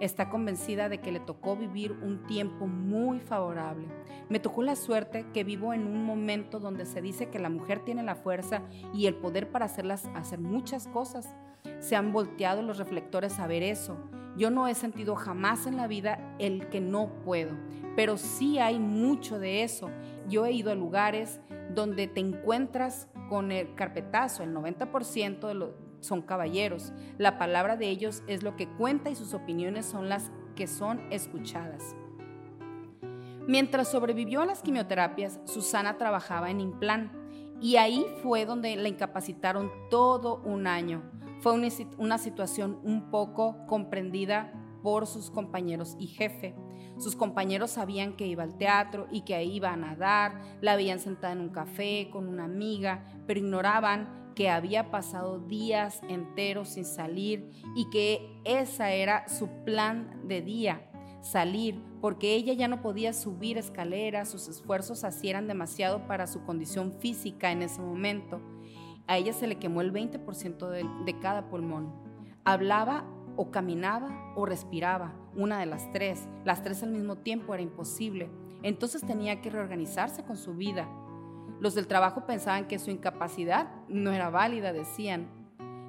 [0.01, 3.87] Está convencida de que le tocó vivir un tiempo muy favorable.
[4.31, 7.81] Me tocó la suerte que vivo en un momento donde se dice que la mujer
[7.85, 8.63] tiene la fuerza
[8.95, 11.37] y el poder para hacerlas hacer muchas cosas.
[11.79, 13.97] Se han volteado los reflectores a ver eso.
[14.37, 17.53] Yo no he sentido jamás en la vida el que no puedo,
[17.97, 19.91] pero sí hay mucho de eso.
[20.27, 21.39] Yo he ido a lugares
[21.75, 26.93] donde te encuentras con el carpetazo, el 90% de los, son caballeros.
[27.17, 31.01] La palabra de ellos es lo que cuenta y sus opiniones son las que son
[31.11, 31.97] escuchadas.
[33.49, 37.11] Mientras sobrevivió a las quimioterapias, Susana trabajaba en Implan
[37.59, 41.03] y ahí fue donde la incapacitaron todo un año.
[41.41, 46.55] Fue una, una situación un poco comprendida por sus compañeros y jefe.
[47.03, 51.33] Sus compañeros sabían que iba al teatro y que iba a nadar, la veían sentada
[51.33, 57.51] en un café con una amiga, pero ignoraban que había pasado días enteros sin salir
[57.75, 60.89] y que esa era su plan de día,
[61.23, 66.93] salir, porque ella ya no podía subir escaleras, sus esfuerzos eran demasiado para su condición
[67.01, 68.41] física en ese momento.
[69.09, 71.93] A ella se le quemó el 20% de, de cada pulmón.
[72.45, 73.05] Hablaba
[73.37, 76.29] o caminaba o respiraba, una de las tres.
[76.45, 78.31] Las tres al mismo tiempo era imposible.
[78.63, 80.89] Entonces tenía que reorganizarse con su vida.
[81.61, 85.29] Los del trabajo pensaban que su incapacidad no era válida, decían.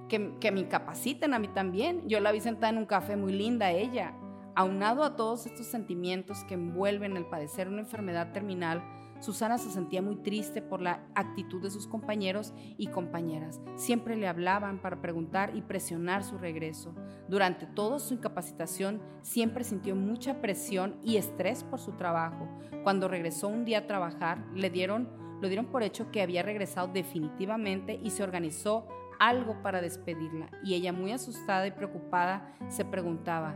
[0.10, 2.08] Que, que me incapaciten a mí también.
[2.08, 4.14] Yo la vi sentada en un café muy linda, ella.
[4.56, 8.84] Aunado a todos estos sentimientos que envuelven el padecer una enfermedad terminal,
[9.24, 13.62] Susana se sentía muy triste por la actitud de sus compañeros y compañeras.
[13.78, 16.94] Siempre le hablaban para preguntar y presionar su regreso.
[17.30, 22.50] Durante toda su incapacitación siempre sintió mucha presión y estrés por su trabajo.
[22.84, 25.08] Cuando regresó un día a trabajar, le dieron,
[25.42, 28.90] lo dieron por hecho que había regresado definitivamente y se organizó
[29.22, 30.50] algo para despedirla.
[30.66, 33.56] Y ella muy asustada y preocupada se preguntaba,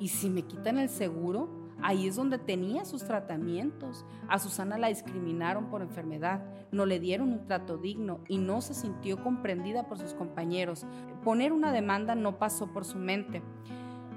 [0.00, 1.63] ¿y si me quitan el seguro?
[1.82, 4.04] Ahí es donde tenía sus tratamientos.
[4.28, 8.74] A Susana la discriminaron por enfermedad, no le dieron un trato digno y no se
[8.74, 10.86] sintió comprendida por sus compañeros.
[11.24, 13.42] Poner una demanda no pasó por su mente.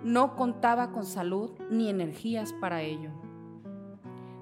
[0.03, 3.11] No contaba con salud ni energías para ello.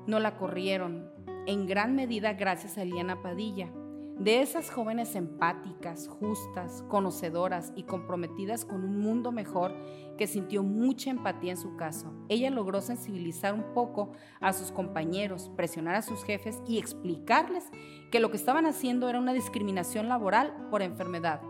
[0.07, 1.09] No la corrieron,
[1.47, 3.69] en gran medida gracias a Eliana Padilla
[4.17, 9.75] de esas jóvenes empáticas, justas, conocedoras y comprometidas con un mundo mejor
[10.17, 12.13] que sintió mucha empatía en su caso.
[12.29, 17.65] Ella logró sensibilizar un poco a sus compañeros, presionar a sus jefes y explicarles
[18.09, 21.41] que lo que estaban haciendo era una discriminación laboral por enfermedad.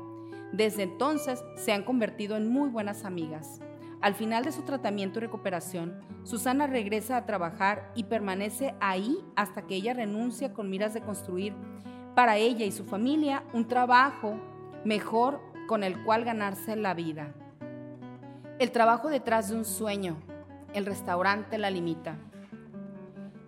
[0.52, 3.60] Desde entonces se han convertido en muy buenas amigas.
[4.02, 9.68] Al final de su tratamiento y recuperación, Susana regresa a trabajar y permanece ahí hasta
[9.68, 11.54] que ella renuncia con miras de construir
[12.16, 14.40] para ella y su familia un trabajo
[14.84, 17.34] mejor con el cual ganarse la vida.
[18.58, 20.16] El trabajo detrás de un sueño,
[20.74, 22.16] el restaurante la limita.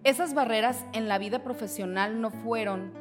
[0.04, 2.92] Esas barreras en la vida profesional no fueron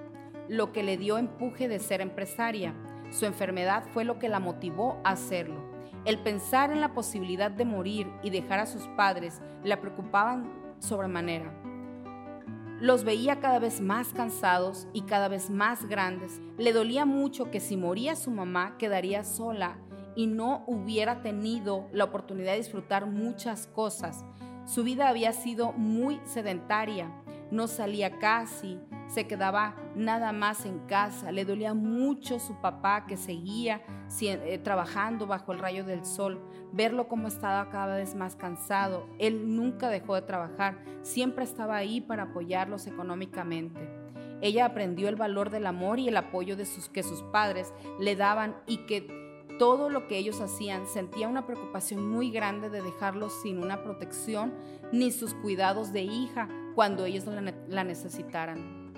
[0.48, 2.74] lo que le dio empuje de ser empresaria.
[3.11, 5.61] Su enfermedad fue lo que la motivó a hacerlo.
[6.05, 11.65] El pensar en la posibilidad de morir y dejar a sus padres la preocupaban sobremanera.
[12.81, 16.43] Los veía cada vez más cansados y cada vez más grandes.
[16.59, 19.79] Le dolía mucho que si moría su mamá quedaría sola
[20.15, 24.27] y no hubiera tenido la oportunidad de disfrutar muchas cosas.
[24.67, 27.11] Su vida había sido muy sedentaria,
[27.50, 31.32] no salía casi, se quedaba nada más en casa.
[31.32, 33.82] Le dolía mucho su papá que seguía
[34.20, 36.40] eh, trabajando bajo el rayo del sol,
[36.72, 39.06] verlo como estaba cada vez más cansado.
[39.18, 43.88] Él nunca dejó de trabajar, siempre estaba ahí para apoyarlos económicamente.
[44.42, 48.16] Ella aprendió el valor del amor y el apoyo de sus, que sus padres le
[48.16, 49.26] daban y que
[49.59, 54.52] todo lo que ellos hacían, sentía una preocupación muy grande de dejarlos sin una protección
[54.92, 57.25] ni sus cuidados de hija cuando ellos
[57.69, 58.93] la, necesitaran.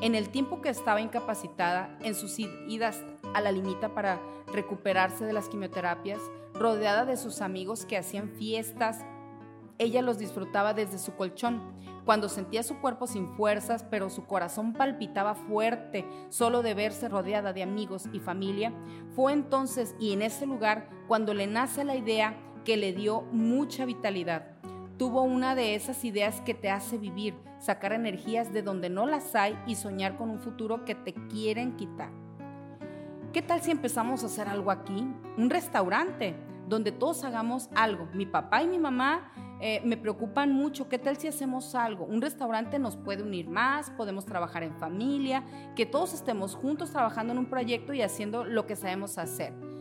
[0.00, 3.02] En el tiempo que estaba incapacitada, en sus idas
[3.34, 4.20] a la limita para
[4.52, 6.20] recuperarse de las quimioterapias,
[6.54, 9.04] rodeada de sus amigos que hacían fiestas,
[9.78, 11.60] ella los disfrutaba desde su colchón,
[12.04, 17.52] cuando sentía su cuerpo sin fuerzas, pero su corazón palpitaba fuerte solo de verse rodeada
[17.52, 18.72] de amigos y familia,
[19.16, 23.84] fue entonces y en ese lugar cuando le nace la idea que le dio mucha
[23.86, 24.54] vitalidad
[24.96, 29.34] tuvo una de esas ideas que te hace vivir, sacar energías de donde no las
[29.34, 32.10] hay y soñar con un futuro que te quieren quitar.
[33.32, 35.06] ¿Qué tal si empezamos a hacer algo aquí?
[35.36, 36.36] Un restaurante
[36.68, 38.08] donde todos hagamos algo.
[38.14, 40.88] Mi papá y mi mamá eh, me preocupan mucho.
[40.88, 42.04] ¿Qué tal si hacemos algo?
[42.04, 45.42] Un restaurante nos puede unir más, podemos trabajar en familia,
[45.74, 49.73] que todos estemos juntos trabajando en un proyecto y haciendo lo que sabemos hacer.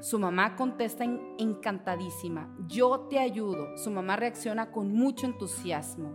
[0.00, 3.76] Su mamá contesta encantadísima, yo te ayudo.
[3.76, 6.10] Su mamá reacciona con mucho entusiasmo.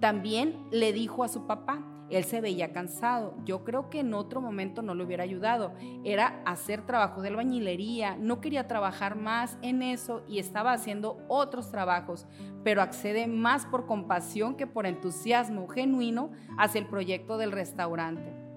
[0.00, 3.36] También le dijo a su papá, él se veía cansado.
[3.44, 5.74] Yo creo que en otro momento no le hubiera ayudado.
[6.02, 11.70] Era hacer trabajo de albañilería, no quería trabajar más en eso y estaba haciendo otros
[11.70, 12.26] trabajos,
[12.64, 18.49] pero accede más por compasión que por entusiasmo genuino hacia el proyecto del restaurante.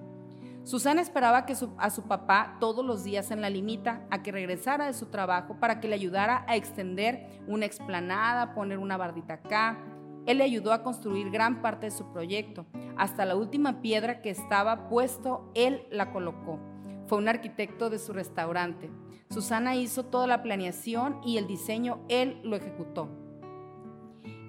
[0.63, 4.85] Susana esperaba que a su papá todos los días en la limita a que regresara
[4.85, 9.77] de su trabajo para que le ayudara a extender una explanada, poner una bardita acá.
[10.25, 12.65] Él le ayudó a construir gran parte de su proyecto.
[12.95, 16.59] Hasta la última piedra que estaba puesto, él la colocó.
[17.07, 18.89] Fue un arquitecto de su restaurante.
[19.29, 23.22] Susana hizo toda la planeación y el diseño, él lo ejecutó.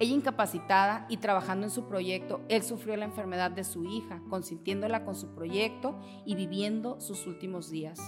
[0.00, 5.04] Ella incapacitada y trabajando en su proyecto, él sufrió la enfermedad de su hija, consintiéndola
[5.04, 8.00] con su proyecto y viviendo sus últimos días.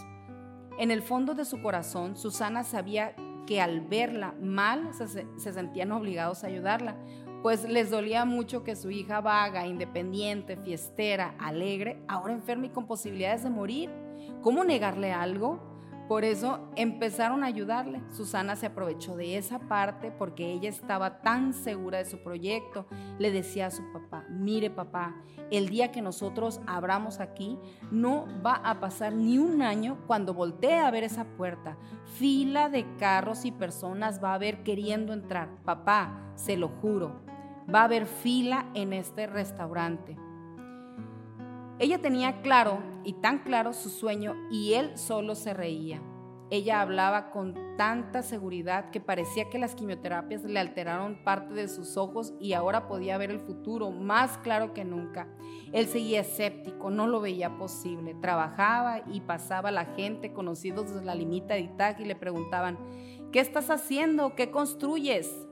[0.79, 3.15] En el fondo de su corazón, Susana sabía
[3.47, 6.97] que al verla mal se, sentían obligados a ayudarla,
[7.43, 12.87] pues les dolía mucho que su hija vaga, independiente, fiestera, alegre, ahora enferma y con
[12.87, 13.91] posibilidades de morir.
[14.43, 15.76] ¿Cómo negarle algo?
[16.09, 18.01] Por eso empezaron a ayudarle.
[18.11, 22.87] Susana se aprovechó de esa parte porque ella estaba tan segura de su proyecto.
[23.19, 25.17] Le decía a su papá, mire papá,
[25.51, 27.59] el día que nosotros abramos aquí,
[27.91, 31.77] no va a pasar ni un año cuando voltee a ver esa puerta.
[32.19, 35.49] Fila de carros y personas va a haber queriendo entrar.
[35.65, 37.21] Papá, se lo juro,
[37.73, 40.17] va a haber fila en este restaurante.
[41.79, 46.01] Ella tenía claro y tan claro su sueño y él solo se reía.
[46.49, 51.97] Ella hablaba con tanta seguridad que parecía que las quimioterapias le alteraron parte de sus
[51.97, 55.29] ojos y ahora podía ver el futuro más claro que nunca.
[55.73, 58.15] Él seguía escéptico, no lo veía posible.
[58.15, 62.79] Trabajaba y pasaba la gente, conocidos desde la limita de Itag, y le preguntaban,
[63.33, 64.37] ¿qué estás haciendo?
[64.37, 65.47] ¿Qué construyes?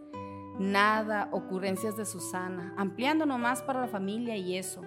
[0.61, 4.83] Nada, ocurrencias de Susana, ampliando nomás para la familia y eso.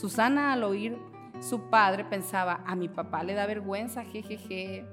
[0.00, 0.96] Susana al oír
[1.40, 4.84] su padre pensaba, a mi papá le da vergüenza, jejeje.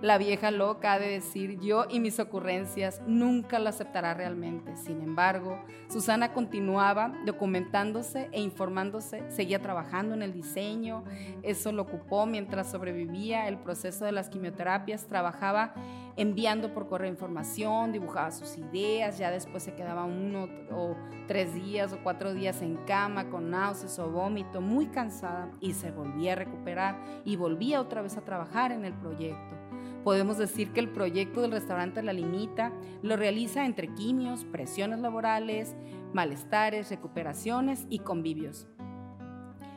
[0.00, 4.76] La vieja loca ha de decir, yo y mis ocurrencias nunca lo aceptará realmente.
[4.76, 5.58] Sin embargo,
[5.90, 11.02] Susana continuaba documentándose e informándose, seguía trabajando en el diseño,
[11.42, 15.74] eso lo ocupó mientras sobrevivía el proceso de las quimioterapias, trabajaba
[16.16, 20.96] enviando por correo información, dibujaba sus ideas, ya después se quedaba uno o
[21.28, 25.90] tres días o cuatro días en cama con náuseas o vómito, muy cansada y se
[25.90, 29.56] volvía a recuperar y volvía otra vez a trabajar en el proyecto.
[30.04, 35.74] Podemos decir que el proyecto del restaurante La Limita lo realiza entre quimios, presiones laborales,
[36.12, 38.68] malestares, recuperaciones y convivios.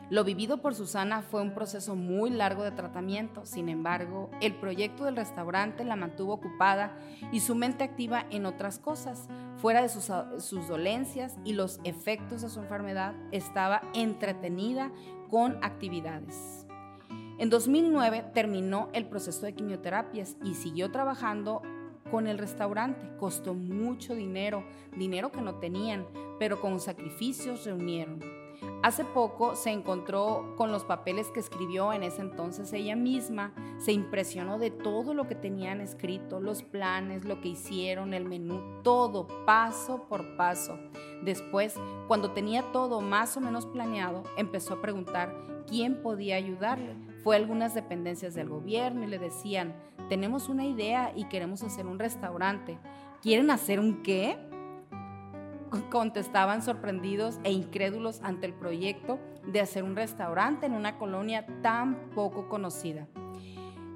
[0.10, 5.06] Lo vivido por Susana fue un proceso muy largo de tratamiento, sin embargo, el proyecto
[5.06, 6.98] del restaurante la mantuvo ocupada
[7.32, 9.28] y su mente activa en otras cosas.
[9.58, 10.12] Fuera de sus,
[10.44, 14.92] sus dolencias y los efectos de su enfermedad, estaba entretenida
[15.30, 16.66] con actividades.
[17.38, 21.62] En 2009 terminó el proceso de quimioterapias y siguió trabajando
[22.10, 23.16] con el restaurante.
[23.20, 24.64] Costó mucho dinero,
[24.98, 26.08] dinero que no tenían,
[26.40, 28.39] pero con sacrificios reunieron.
[28.82, 33.92] Hace poco se encontró con los papeles que escribió en ese entonces ella misma, se
[33.92, 39.28] impresionó de todo lo que tenían escrito, los planes, lo que hicieron, el menú, todo
[39.46, 40.80] paso por paso.
[41.22, 41.76] Después,
[42.08, 45.36] cuando tenía todo más o menos planeado, empezó a preguntar
[45.68, 46.96] quién podía ayudarle.
[47.22, 49.76] Fue a algunas dependencias del gobierno y le decían,
[50.08, 52.80] tenemos una idea y queremos hacer un restaurante.
[53.22, 54.38] ¿Quieren hacer un qué?
[55.90, 62.12] Contestaban sorprendidos e incrédulos ante el proyecto de hacer un restaurante en una colonia tan
[62.16, 63.08] poco conocida.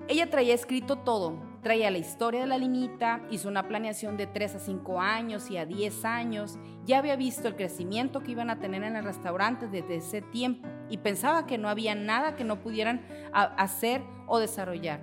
[0.07, 4.55] Ella traía escrito todo, traía la historia de la limita, hizo una planeación de 3
[4.55, 8.59] a 5 años y a 10 años, ya había visto el crecimiento que iban a
[8.59, 12.59] tener en el restaurante desde ese tiempo y pensaba que no había nada que no
[12.59, 15.01] pudieran hacer o desarrollar.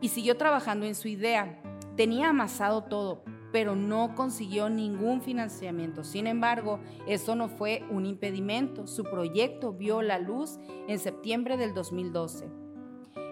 [0.00, 1.60] Y siguió trabajando en su idea.
[1.96, 3.24] Tenía amasado todo,
[3.56, 6.04] pero no consiguió ningún financiamiento.
[6.04, 8.86] Sin embargo, eso no fue un impedimento.
[8.86, 12.50] Su proyecto vio la luz en septiembre del 2012.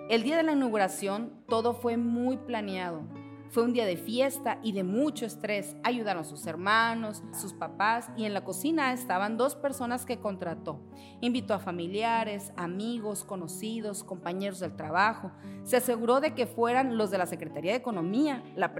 [0.08, 3.02] El día de la inauguración todo fue muy planeado.
[3.50, 5.76] Fue un día de fiesta y de mucho estrés.
[5.82, 10.80] Ayudaron sus hermanos, sus papás y en la cocina estaban dos personas que contrató.
[11.20, 15.30] Invitó a familiares, amigos, conocidos, compañeros del trabajo.
[15.62, 18.74] Se aseguró de que fueran los de la Secretaría de Economía, la,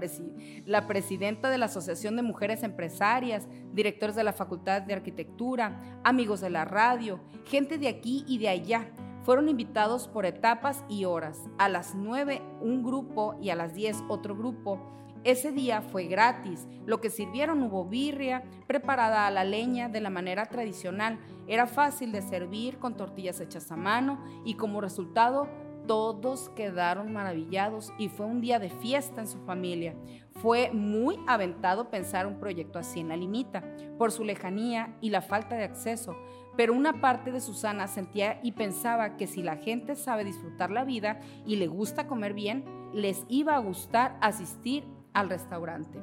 [0.65, 6.41] la presidenta de la Asociación de Mujeres Empresarias, directores de la Facultad de Arquitectura, amigos
[6.41, 8.91] de la radio, gente de aquí y de allá
[9.25, 11.49] fueron invitados por etapas y horas.
[11.57, 14.79] A las 9 un grupo y a las 10 otro grupo.
[15.23, 16.67] Ese día fue gratis.
[16.85, 21.17] Lo que sirvieron hubo birria preparada a la leña de la manera tradicional.
[21.47, 25.49] Era fácil de servir con tortillas hechas a mano y como resultado
[25.87, 29.95] todos quedaron maravillados y fue un día de fiesta en su familia.
[30.41, 33.63] Fue muy aventado pensar un proyecto así en la limita,
[33.97, 36.15] por su lejanía y la falta de acceso,
[36.57, 40.83] pero una parte de Susana sentía y pensaba que si la gente sabe disfrutar la
[40.83, 45.99] vida y le gusta comer bien, les iba a gustar asistir al restaurante.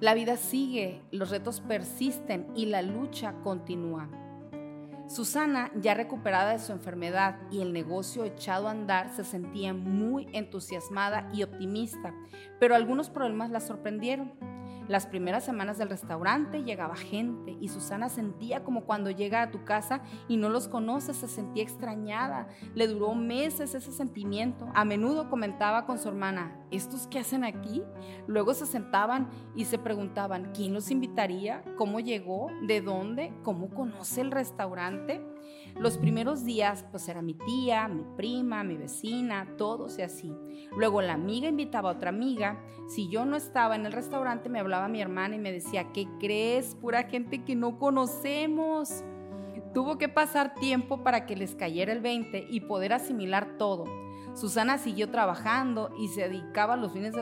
[0.00, 4.08] La vida sigue, los retos persisten y la lucha continúa.
[5.08, 10.26] Susana, ya recuperada de su enfermedad y el negocio echado a andar, se sentía muy
[10.32, 12.12] entusiasmada y optimista,
[12.58, 14.32] pero algunos problemas la sorprendieron.
[14.88, 19.64] Las primeras semanas del restaurante llegaba gente y Susana sentía como cuando llega a tu
[19.64, 22.48] casa y no los conoces, se sentía extrañada.
[22.74, 24.68] Le duró meses ese sentimiento.
[24.74, 27.82] A menudo comentaba con su hermana, ¿estos qué hacen aquí?
[28.26, 31.62] Luego se sentaban y se preguntaban, ¿quién los invitaría?
[31.76, 32.50] ¿Cómo llegó?
[32.66, 33.32] ¿De dónde?
[33.42, 35.20] ¿Cómo conoce el restaurante?
[35.78, 40.32] Los primeros días, pues era mi tía, mi prima, mi vecina, todos y así.
[40.74, 42.58] Luego la amiga invitaba a otra amiga.
[42.88, 46.08] Si yo no estaba en el restaurante, me hablaba mi hermana y me decía, ¿qué
[46.18, 46.74] crees?
[46.76, 49.04] Pura gente que no conocemos.
[49.74, 53.84] Tuvo que pasar tiempo para que les cayera el 20 y poder asimilar todo.
[54.34, 57.12] Susana siguió trabajando y se dedicaba los fines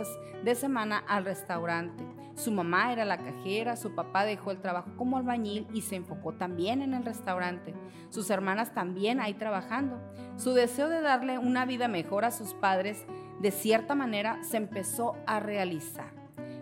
[0.44, 2.04] de semana al restaurante.
[2.34, 6.32] Su mamá era la cajera, su papá dejó el trabajo como albañil y se enfocó
[6.32, 7.74] también en el restaurante.
[8.10, 10.00] Sus hermanas también ahí trabajando.
[10.36, 13.04] Su deseo de darle una vida mejor a sus padres,
[13.40, 16.12] de cierta manera, se empezó a realizar.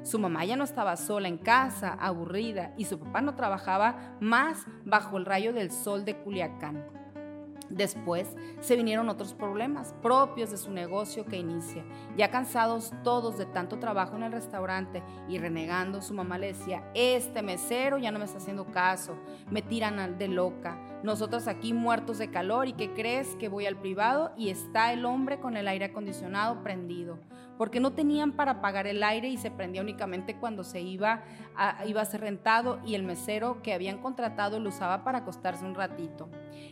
[0.02, 4.66] Su mamá ya no estaba sola en casa, aburrida, y su papá no trabajaba más
[4.84, 7.01] bajo el rayo del sol de Culiacán.
[7.72, 8.28] Después
[8.60, 11.84] se vinieron otros problemas propios de su negocio que inicia.
[12.16, 16.84] Ya cansados todos de tanto trabajo en el restaurante y renegando, su mamá le decía,
[16.94, 19.16] este mesero ya no me está haciendo caso,
[19.50, 20.78] me tiran de loca.
[21.02, 25.06] Nosotros aquí muertos de calor y ¿qué crees que voy al privado y está el
[25.06, 27.18] hombre con el aire acondicionado prendido?
[27.58, 31.22] Porque no tenían para pagar el aire y se prendía únicamente cuando se iba
[31.56, 35.64] a, iba a ser rentado y el mesero que habían contratado lo usaba para acostarse
[35.64, 36.28] un ratito.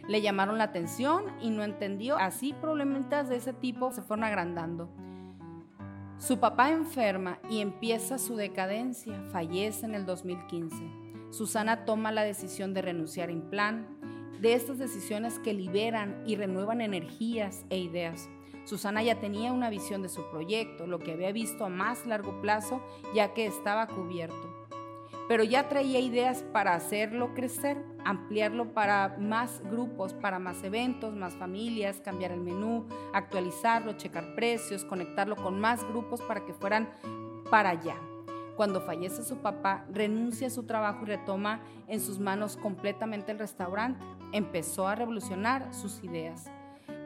[0.09, 2.17] Le llamaron la atención y no entendió.
[2.17, 4.89] Así problemas de ese tipo se fueron agrandando.
[6.19, 9.23] Su papá enferma y empieza su decadencia.
[9.33, 10.77] Fallece en el 2015.
[11.31, 13.87] Susana toma la decisión de renunciar en plan,
[14.41, 18.29] de estas decisiones que liberan y renuevan energías e ideas.
[18.71, 22.41] Susana ya tenía una visión de su proyecto, lo que había visto a más largo
[22.41, 22.81] plazo,
[23.13, 24.61] ya que estaba cubierto
[25.31, 31.35] pero ya traía ideas para hacerlo crecer, ampliarlo para más grupos, para más eventos, más
[31.35, 36.91] familias, cambiar el menú, actualizarlo, checar precios, conectarlo con más grupos para que fueran
[37.49, 37.95] para allá.
[38.57, 43.39] Cuando fallece su papá, renuncia a su trabajo y retoma en sus manos completamente el
[43.39, 44.05] restaurante.
[44.33, 46.51] Empezó a revolucionar sus ideas.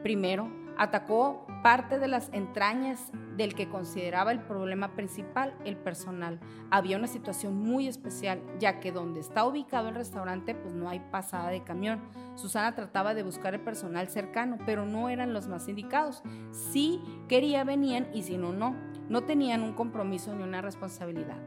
[0.01, 6.39] Primero, atacó parte de las entrañas del que consideraba el problema principal, el personal.
[6.71, 10.99] Había una situación muy especial, ya que donde está ubicado el restaurante, pues no hay
[11.11, 12.01] pasada de camión.
[12.35, 16.23] Susana trataba de buscar el personal cercano, pero no eran los más indicados.
[16.51, 18.75] Si quería, venían y si no, no.
[19.09, 21.37] No tenían un compromiso ni una responsabilidad.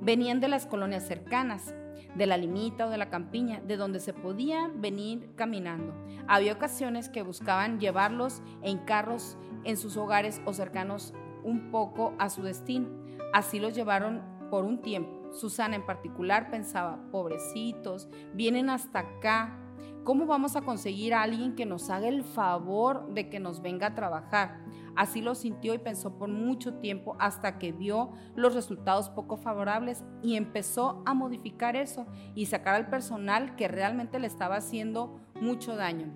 [0.00, 1.74] Venían de las colonias cercanas,
[2.14, 5.94] de la limita o de la campiña, de donde se podía venir caminando.
[6.26, 12.30] Había ocasiones que buscaban llevarlos en carros en sus hogares o cercanos un poco a
[12.30, 12.88] su destino.
[13.32, 15.32] Así los llevaron por un tiempo.
[15.32, 19.56] Susana en particular pensaba, pobrecitos, vienen hasta acá.
[20.04, 23.88] ¿Cómo vamos a conseguir a alguien que nos haga el favor de que nos venga
[23.88, 24.64] a trabajar?
[25.00, 30.04] Así lo sintió y pensó por mucho tiempo hasta que vio los resultados poco favorables
[30.22, 35.74] y empezó a modificar eso y sacar al personal que realmente le estaba haciendo mucho
[35.74, 36.12] daño.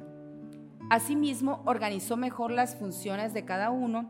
[0.90, 4.06] Asimismo, organizó mejor las funciones de cada uno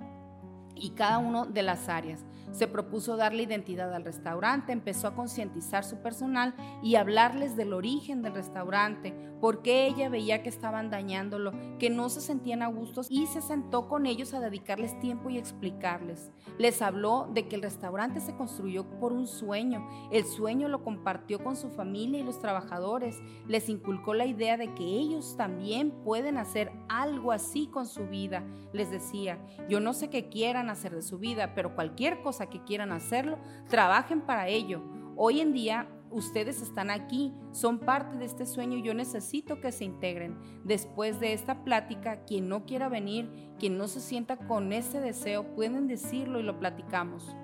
[0.74, 2.24] y cada uno de las áreas.
[2.54, 8.22] Se propuso darle identidad al restaurante, empezó a concientizar su personal y hablarles del origen
[8.22, 13.08] del restaurante, por qué ella veía que estaban dañándolo, que no se sentían a gustos
[13.10, 16.30] y se sentó con ellos a dedicarles tiempo y explicarles.
[16.56, 21.42] Les habló de que el restaurante se construyó por un sueño, el sueño lo compartió
[21.42, 26.38] con su familia y los trabajadores, les inculcó la idea de que ellos también pueden
[26.38, 28.44] hacer algo así con su vida.
[28.72, 32.62] Les decía, yo no sé qué quieran hacer de su vida, pero cualquier cosa que
[32.64, 33.38] quieran hacerlo,
[33.68, 34.82] trabajen para ello.
[35.16, 39.72] Hoy en día ustedes están aquí, son parte de este sueño y yo necesito que
[39.72, 40.38] se integren.
[40.64, 45.54] Después de esta plática, quien no quiera venir, quien no se sienta con ese deseo,
[45.54, 47.36] pueden decirlo y lo platicamos.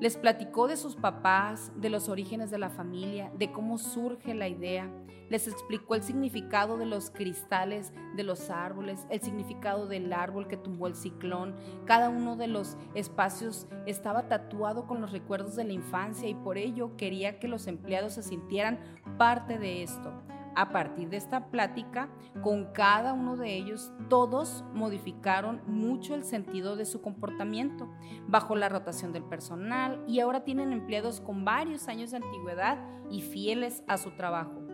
[0.00, 4.48] Les platicó de sus papás, de los orígenes de la familia, de cómo surge la
[4.48, 4.90] idea.
[5.28, 10.56] Les explicó el significado de los cristales de los árboles, el significado del árbol que
[10.56, 11.54] tumbó el ciclón.
[11.84, 16.56] Cada uno de los espacios estaba tatuado con los recuerdos de la infancia y por
[16.56, 18.80] ello quería que los empleados se sintieran
[19.18, 20.14] parte de esto.
[20.56, 22.08] A partir de esta plática,
[22.42, 27.88] con cada uno de ellos, todos modificaron mucho el sentido de su comportamiento
[28.26, 32.78] bajo la rotación del personal y ahora tienen empleados con varios años de antigüedad
[33.10, 34.69] y fieles a su trabajo.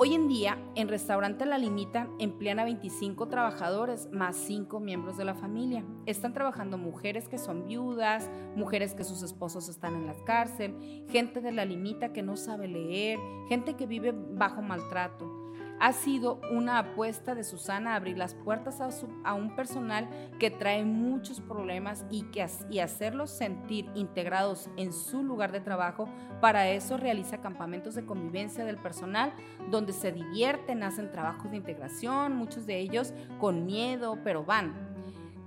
[0.00, 5.24] Hoy en día, en Restaurante La Limita emplean a 25 trabajadores más 5 miembros de
[5.24, 5.84] la familia.
[6.06, 11.40] Están trabajando mujeres que son viudas, mujeres que sus esposos están en la cárcel, gente
[11.40, 13.18] de La Limita que no sabe leer,
[13.48, 15.37] gente que vive bajo maltrato.
[15.80, 18.80] Ha sido una apuesta de Susana abrir las puertas
[19.24, 20.08] a, un personal
[20.38, 26.08] que trae muchos problemas y, que, y hacerlos sentir integrados en su lugar de trabajo.
[26.40, 29.32] Para eso realiza campamentos de convivencia del personal
[29.70, 34.74] donde se divierten, hacen trabajos de integración, muchos de ellos con miedo, pero van.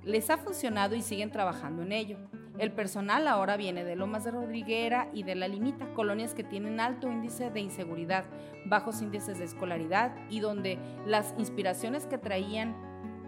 [0.03, 2.17] Les ha funcionado y siguen trabajando en ello.
[2.57, 6.79] El personal ahora viene de Lomas de Rodriguera y de La Limita, colonias que tienen
[6.79, 8.25] alto índice de inseguridad,
[8.65, 12.75] bajos índices de escolaridad y donde las inspiraciones que traían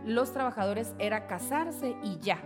[0.06, 2.42] los trabajadores era casarse y ya.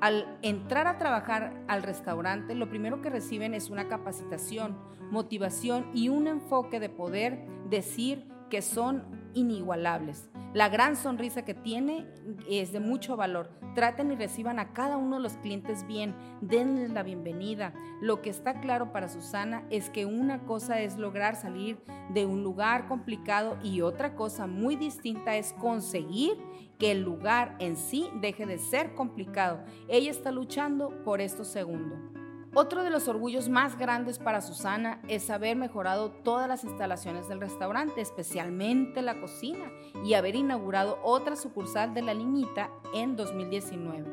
[0.00, 4.76] Al entrar a trabajar al restaurante, lo primero que reciben es una capacitación,
[5.10, 9.04] motivación y un enfoque de poder decir que son
[9.34, 10.28] inigualables.
[10.54, 12.06] La gran sonrisa que tiene
[12.48, 13.50] es de mucho valor.
[13.74, 17.74] Traten y reciban a cada uno de los clientes bien, denles la bienvenida.
[18.00, 22.44] Lo que está claro para Susana es que una cosa es lograr salir de un
[22.44, 26.36] lugar complicado y otra cosa muy distinta es conseguir
[26.78, 29.58] que el lugar en sí deje de ser complicado.
[29.88, 32.23] Ella está luchando por esto segundo.
[32.56, 37.40] Otro de los orgullos más grandes para Susana es haber mejorado todas las instalaciones del
[37.40, 39.72] restaurante, especialmente la cocina,
[40.04, 44.04] y haber inaugurado otra sucursal de La Limita en 2019.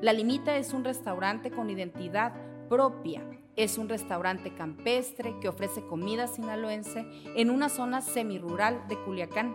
[0.00, 2.32] La Limita es un restaurante con identidad
[2.68, 3.22] propia.
[3.54, 9.54] Es un restaurante campestre que ofrece comida sinaloense en una zona semirural de Culiacán.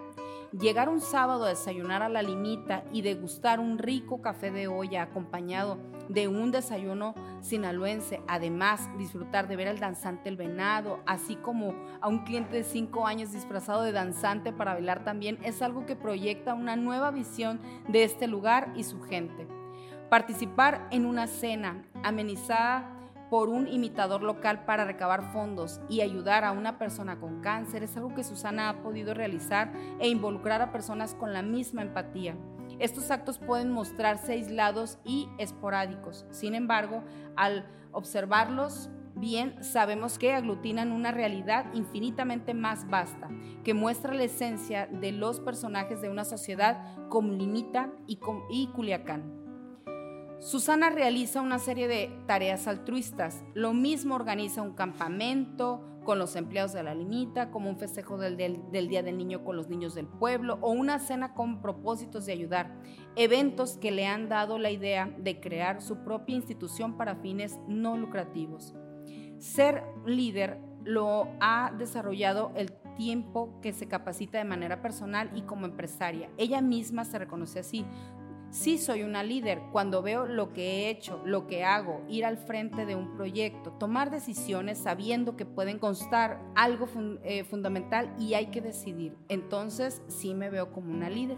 [0.52, 5.04] Llegar un sábado a desayunar a la limita y degustar un rico café de olla
[5.04, 5.78] acompañado
[6.08, 12.08] de un desayuno sinaloense, además disfrutar de ver al danzante El Venado, así como a
[12.08, 16.56] un cliente de cinco años disfrazado de danzante para bailar también, es algo que proyecta
[16.56, 19.47] una nueva visión de este lugar y su gente.
[20.10, 22.99] Participar en una cena amenizada
[23.30, 27.96] por un imitador local para recabar fondos y ayudar a una persona con cáncer es
[27.96, 32.36] algo que Susana ha podido realizar e involucrar a personas con la misma empatía.
[32.80, 36.26] Estos actos pueden mostrarse aislados y esporádicos.
[36.32, 37.04] Sin embargo,
[37.36, 43.30] al observarlos bien, sabemos que aglutinan una realidad infinitamente más vasta,
[43.64, 48.20] que muestra la esencia de los personajes de una sociedad como Limita y,
[48.50, 49.39] y Culiacán.
[50.40, 53.44] Susana realiza una serie de tareas altruistas.
[53.54, 58.38] Lo mismo organiza un campamento con los empleados de la limita, como un festejo del,
[58.38, 62.74] Día del Niño con los niños del pueblo o una cena con propósitos de ayudar.
[63.18, 67.98] Eventos que le han dado la idea de crear su propia institución para fines no
[67.98, 68.74] lucrativos.
[69.40, 75.66] Ser líder lo ha desarrollado el tiempo que se capacita de manera personal y como
[75.66, 76.30] empresaria.
[76.38, 77.86] Ella misma se reconoce así.
[78.52, 82.38] Sí soy una líder cuando veo lo que he hecho, lo que hago, ir al
[82.38, 86.88] frente de un proyecto, tomar decisiones sabiendo que pueden constar algo
[87.24, 89.16] eh, fundamental y hay que decidir.
[89.28, 91.38] Entonces sí me veo como una líder.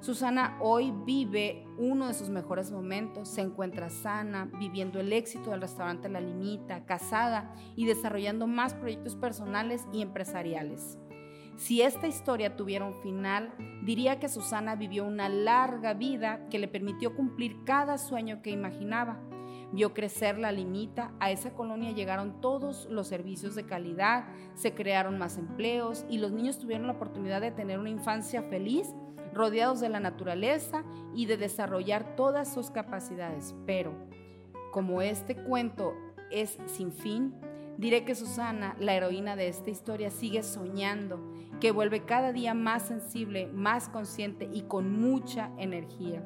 [0.00, 5.62] Susana hoy vive uno de sus mejores momentos, se encuentra sana, viviendo el éxito del
[5.62, 10.98] restaurante La Limita, casada y desarrollando más proyectos personales y empresariales.
[11.56, 16.68] Si esta historia tuviera un final, diría que Susana vivió una larga vida que le
[16.68, 19.20] permitió cumplir cada sueño que imaginaba.
[19.72, 24.24] Vio crecer la limita, a esa colonia llegaron todos los servicios de calidad,
[24.54, 28.94] se crearon más empleos y los niños tuvieron la oportunidad de tener una infancia feliz
[29.32, 30.84] rodeados de la naturaleza
[31.14, 33.54] y de desarrollar todas sus capacidades.
[33.66, 33.92] Pero
[34.72, 35.94] como este cuento
[36.30, 37.34] es sin fin,
[37.78, 41.20] diré que Susana, la heroína de esta historia, sigue soñando,
[41.60, 46.22] que vuelve cada día más sensible, más consciente y con mucha energía.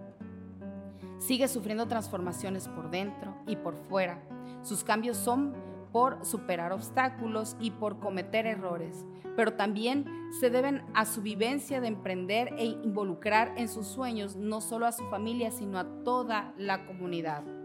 [1.19, 4.23] Sigue sufriendo transformaciones por dentro y por fuera.
[4.63, 5.55] Sus cambios son
[5.93, 10.05] por superar obstáculos y por cometer errores, pero también
[10.41, 14.93] se deben a su vivencia de emprender e involucrar en sus sueños no solo a
[14.93, 17.58] su familia, sino a toda la comunidad.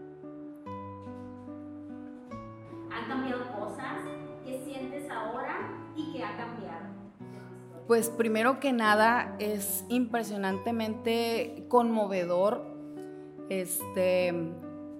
[2.94, 4.02] ¿Han cambiado cosas?
[4.44, 6.86] ¿Qué sientes ahora y qué ha cambiado?
[7.86, 12.64] Pues primero que nada es impresionantemente conmovedor
[13.50, 14.32] este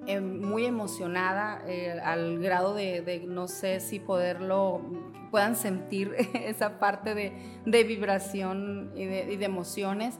[0.06, 4.82] eh, muy emocionada eh, al grado de, no sé si poderlo,
[5.30, 10.18] puedan sentir esa parte de, vibración y de, emociones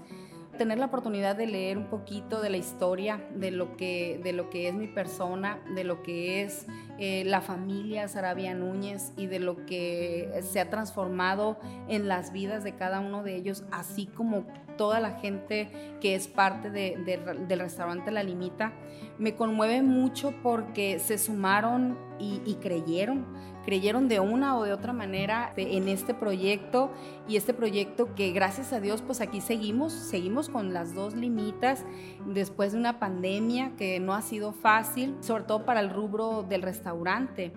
[0.57, 4.51] tener la oportunidad de leer un poquito de la historia, de lo que, de lo
[4.51, 6.67] que es mi persona, de lo que es
[6.99, 12.65] eh, la familia Sarabia Núñez y de lo que se ha transformado en las vidas
[12.65, 14.47] de cada uno de ellos, así como
[14.77, 15.69] toda la gente
[16.01, 18.73] que es parte del restaurante La Limita,
[19.19, 23.27] me conmueve mucho porque se sumaron y creyeron
[23.65, 26.91] creyeron de una o de otra manera en este proyecto.
[27.29, 31.85] Y este proyecto que gracias a Dios pues aquí seguimos, seguimos con las dos limitas.
[32.27, 36.62] Después de una pandemia que no ha sido fácil, sobre todo para el rubro del
[36.62, 37.53] restaurante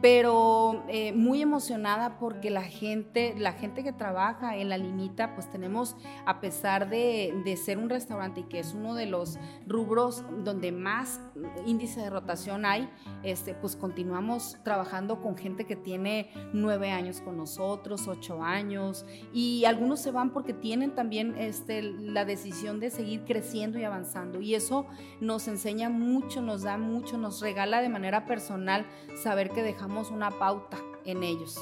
[0.00, 5.50] pero eh, muy emocionada porque la gente, la gente que trabaja en la limita, pues
[5.50, 10.24] tenemos, a pesar de, de, ser un restaurante y que es uno de los rubros
[10.42, 11.20] donde más
[11.66, 12.88] índice de rotación hay,
[13.22, 19.66] este, pues continuamos trabajando con gente que tiene nueve años con nosotros, ocho años, y
[19.66, 24.40] algunos se van porque tienen también este, la decisión de seguir creciendo y avanzando.
[24.40, 24.86] Y eso
[25.20, 28.86] nos enseña mucho, nos da mucho, nos regala de manera personal
[29.22, 31.58] saber que dejamos una pauta en ellos.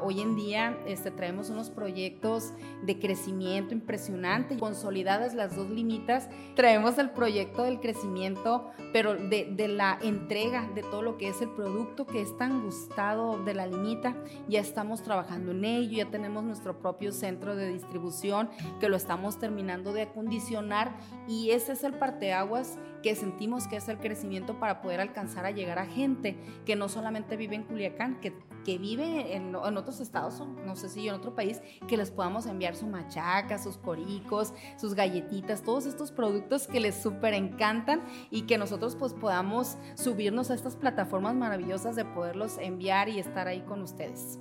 [0.00, 2.52] Hoy en día este, traemos unos proyectos
[2.84, 6.28] de crecimiento impresionante, consolidadas las dos limitas.
[6.54, 11.42] Traemos el proyecto del crecimiento, pero de, de, la entrega de todo lo que es
[11.42, 14.14] el producto que es tan gustado de la limita.
[14.48, 19.40] Ya estamos trabajando en ello, ya tenemos nuestro propio centro de distribución que lo estamos
[19.40, 20.96] terminando de acondicionar
[21.26, 25.50] y ese es el parteaguas que sentimos que es el crecimiento para poder alcanzar a
[25.50, 26.36] llegar a gente
[26.66, 28.34] que no solamente vive en Culiacán, que,
[28.66, 32.44] que vive en, en otros estados, no sé si en otro país, que les podamos
[32.44, 38.42] enviar su machaca, sus coricos, sus galletitas, todos estos productos que les súper encantan y
[38.42, 43.62] que nosotros pues podamos subirnos a estas plataformas maravillosas de poderlos enviar y estar ahí
[43.62, 44.38] con ustedes.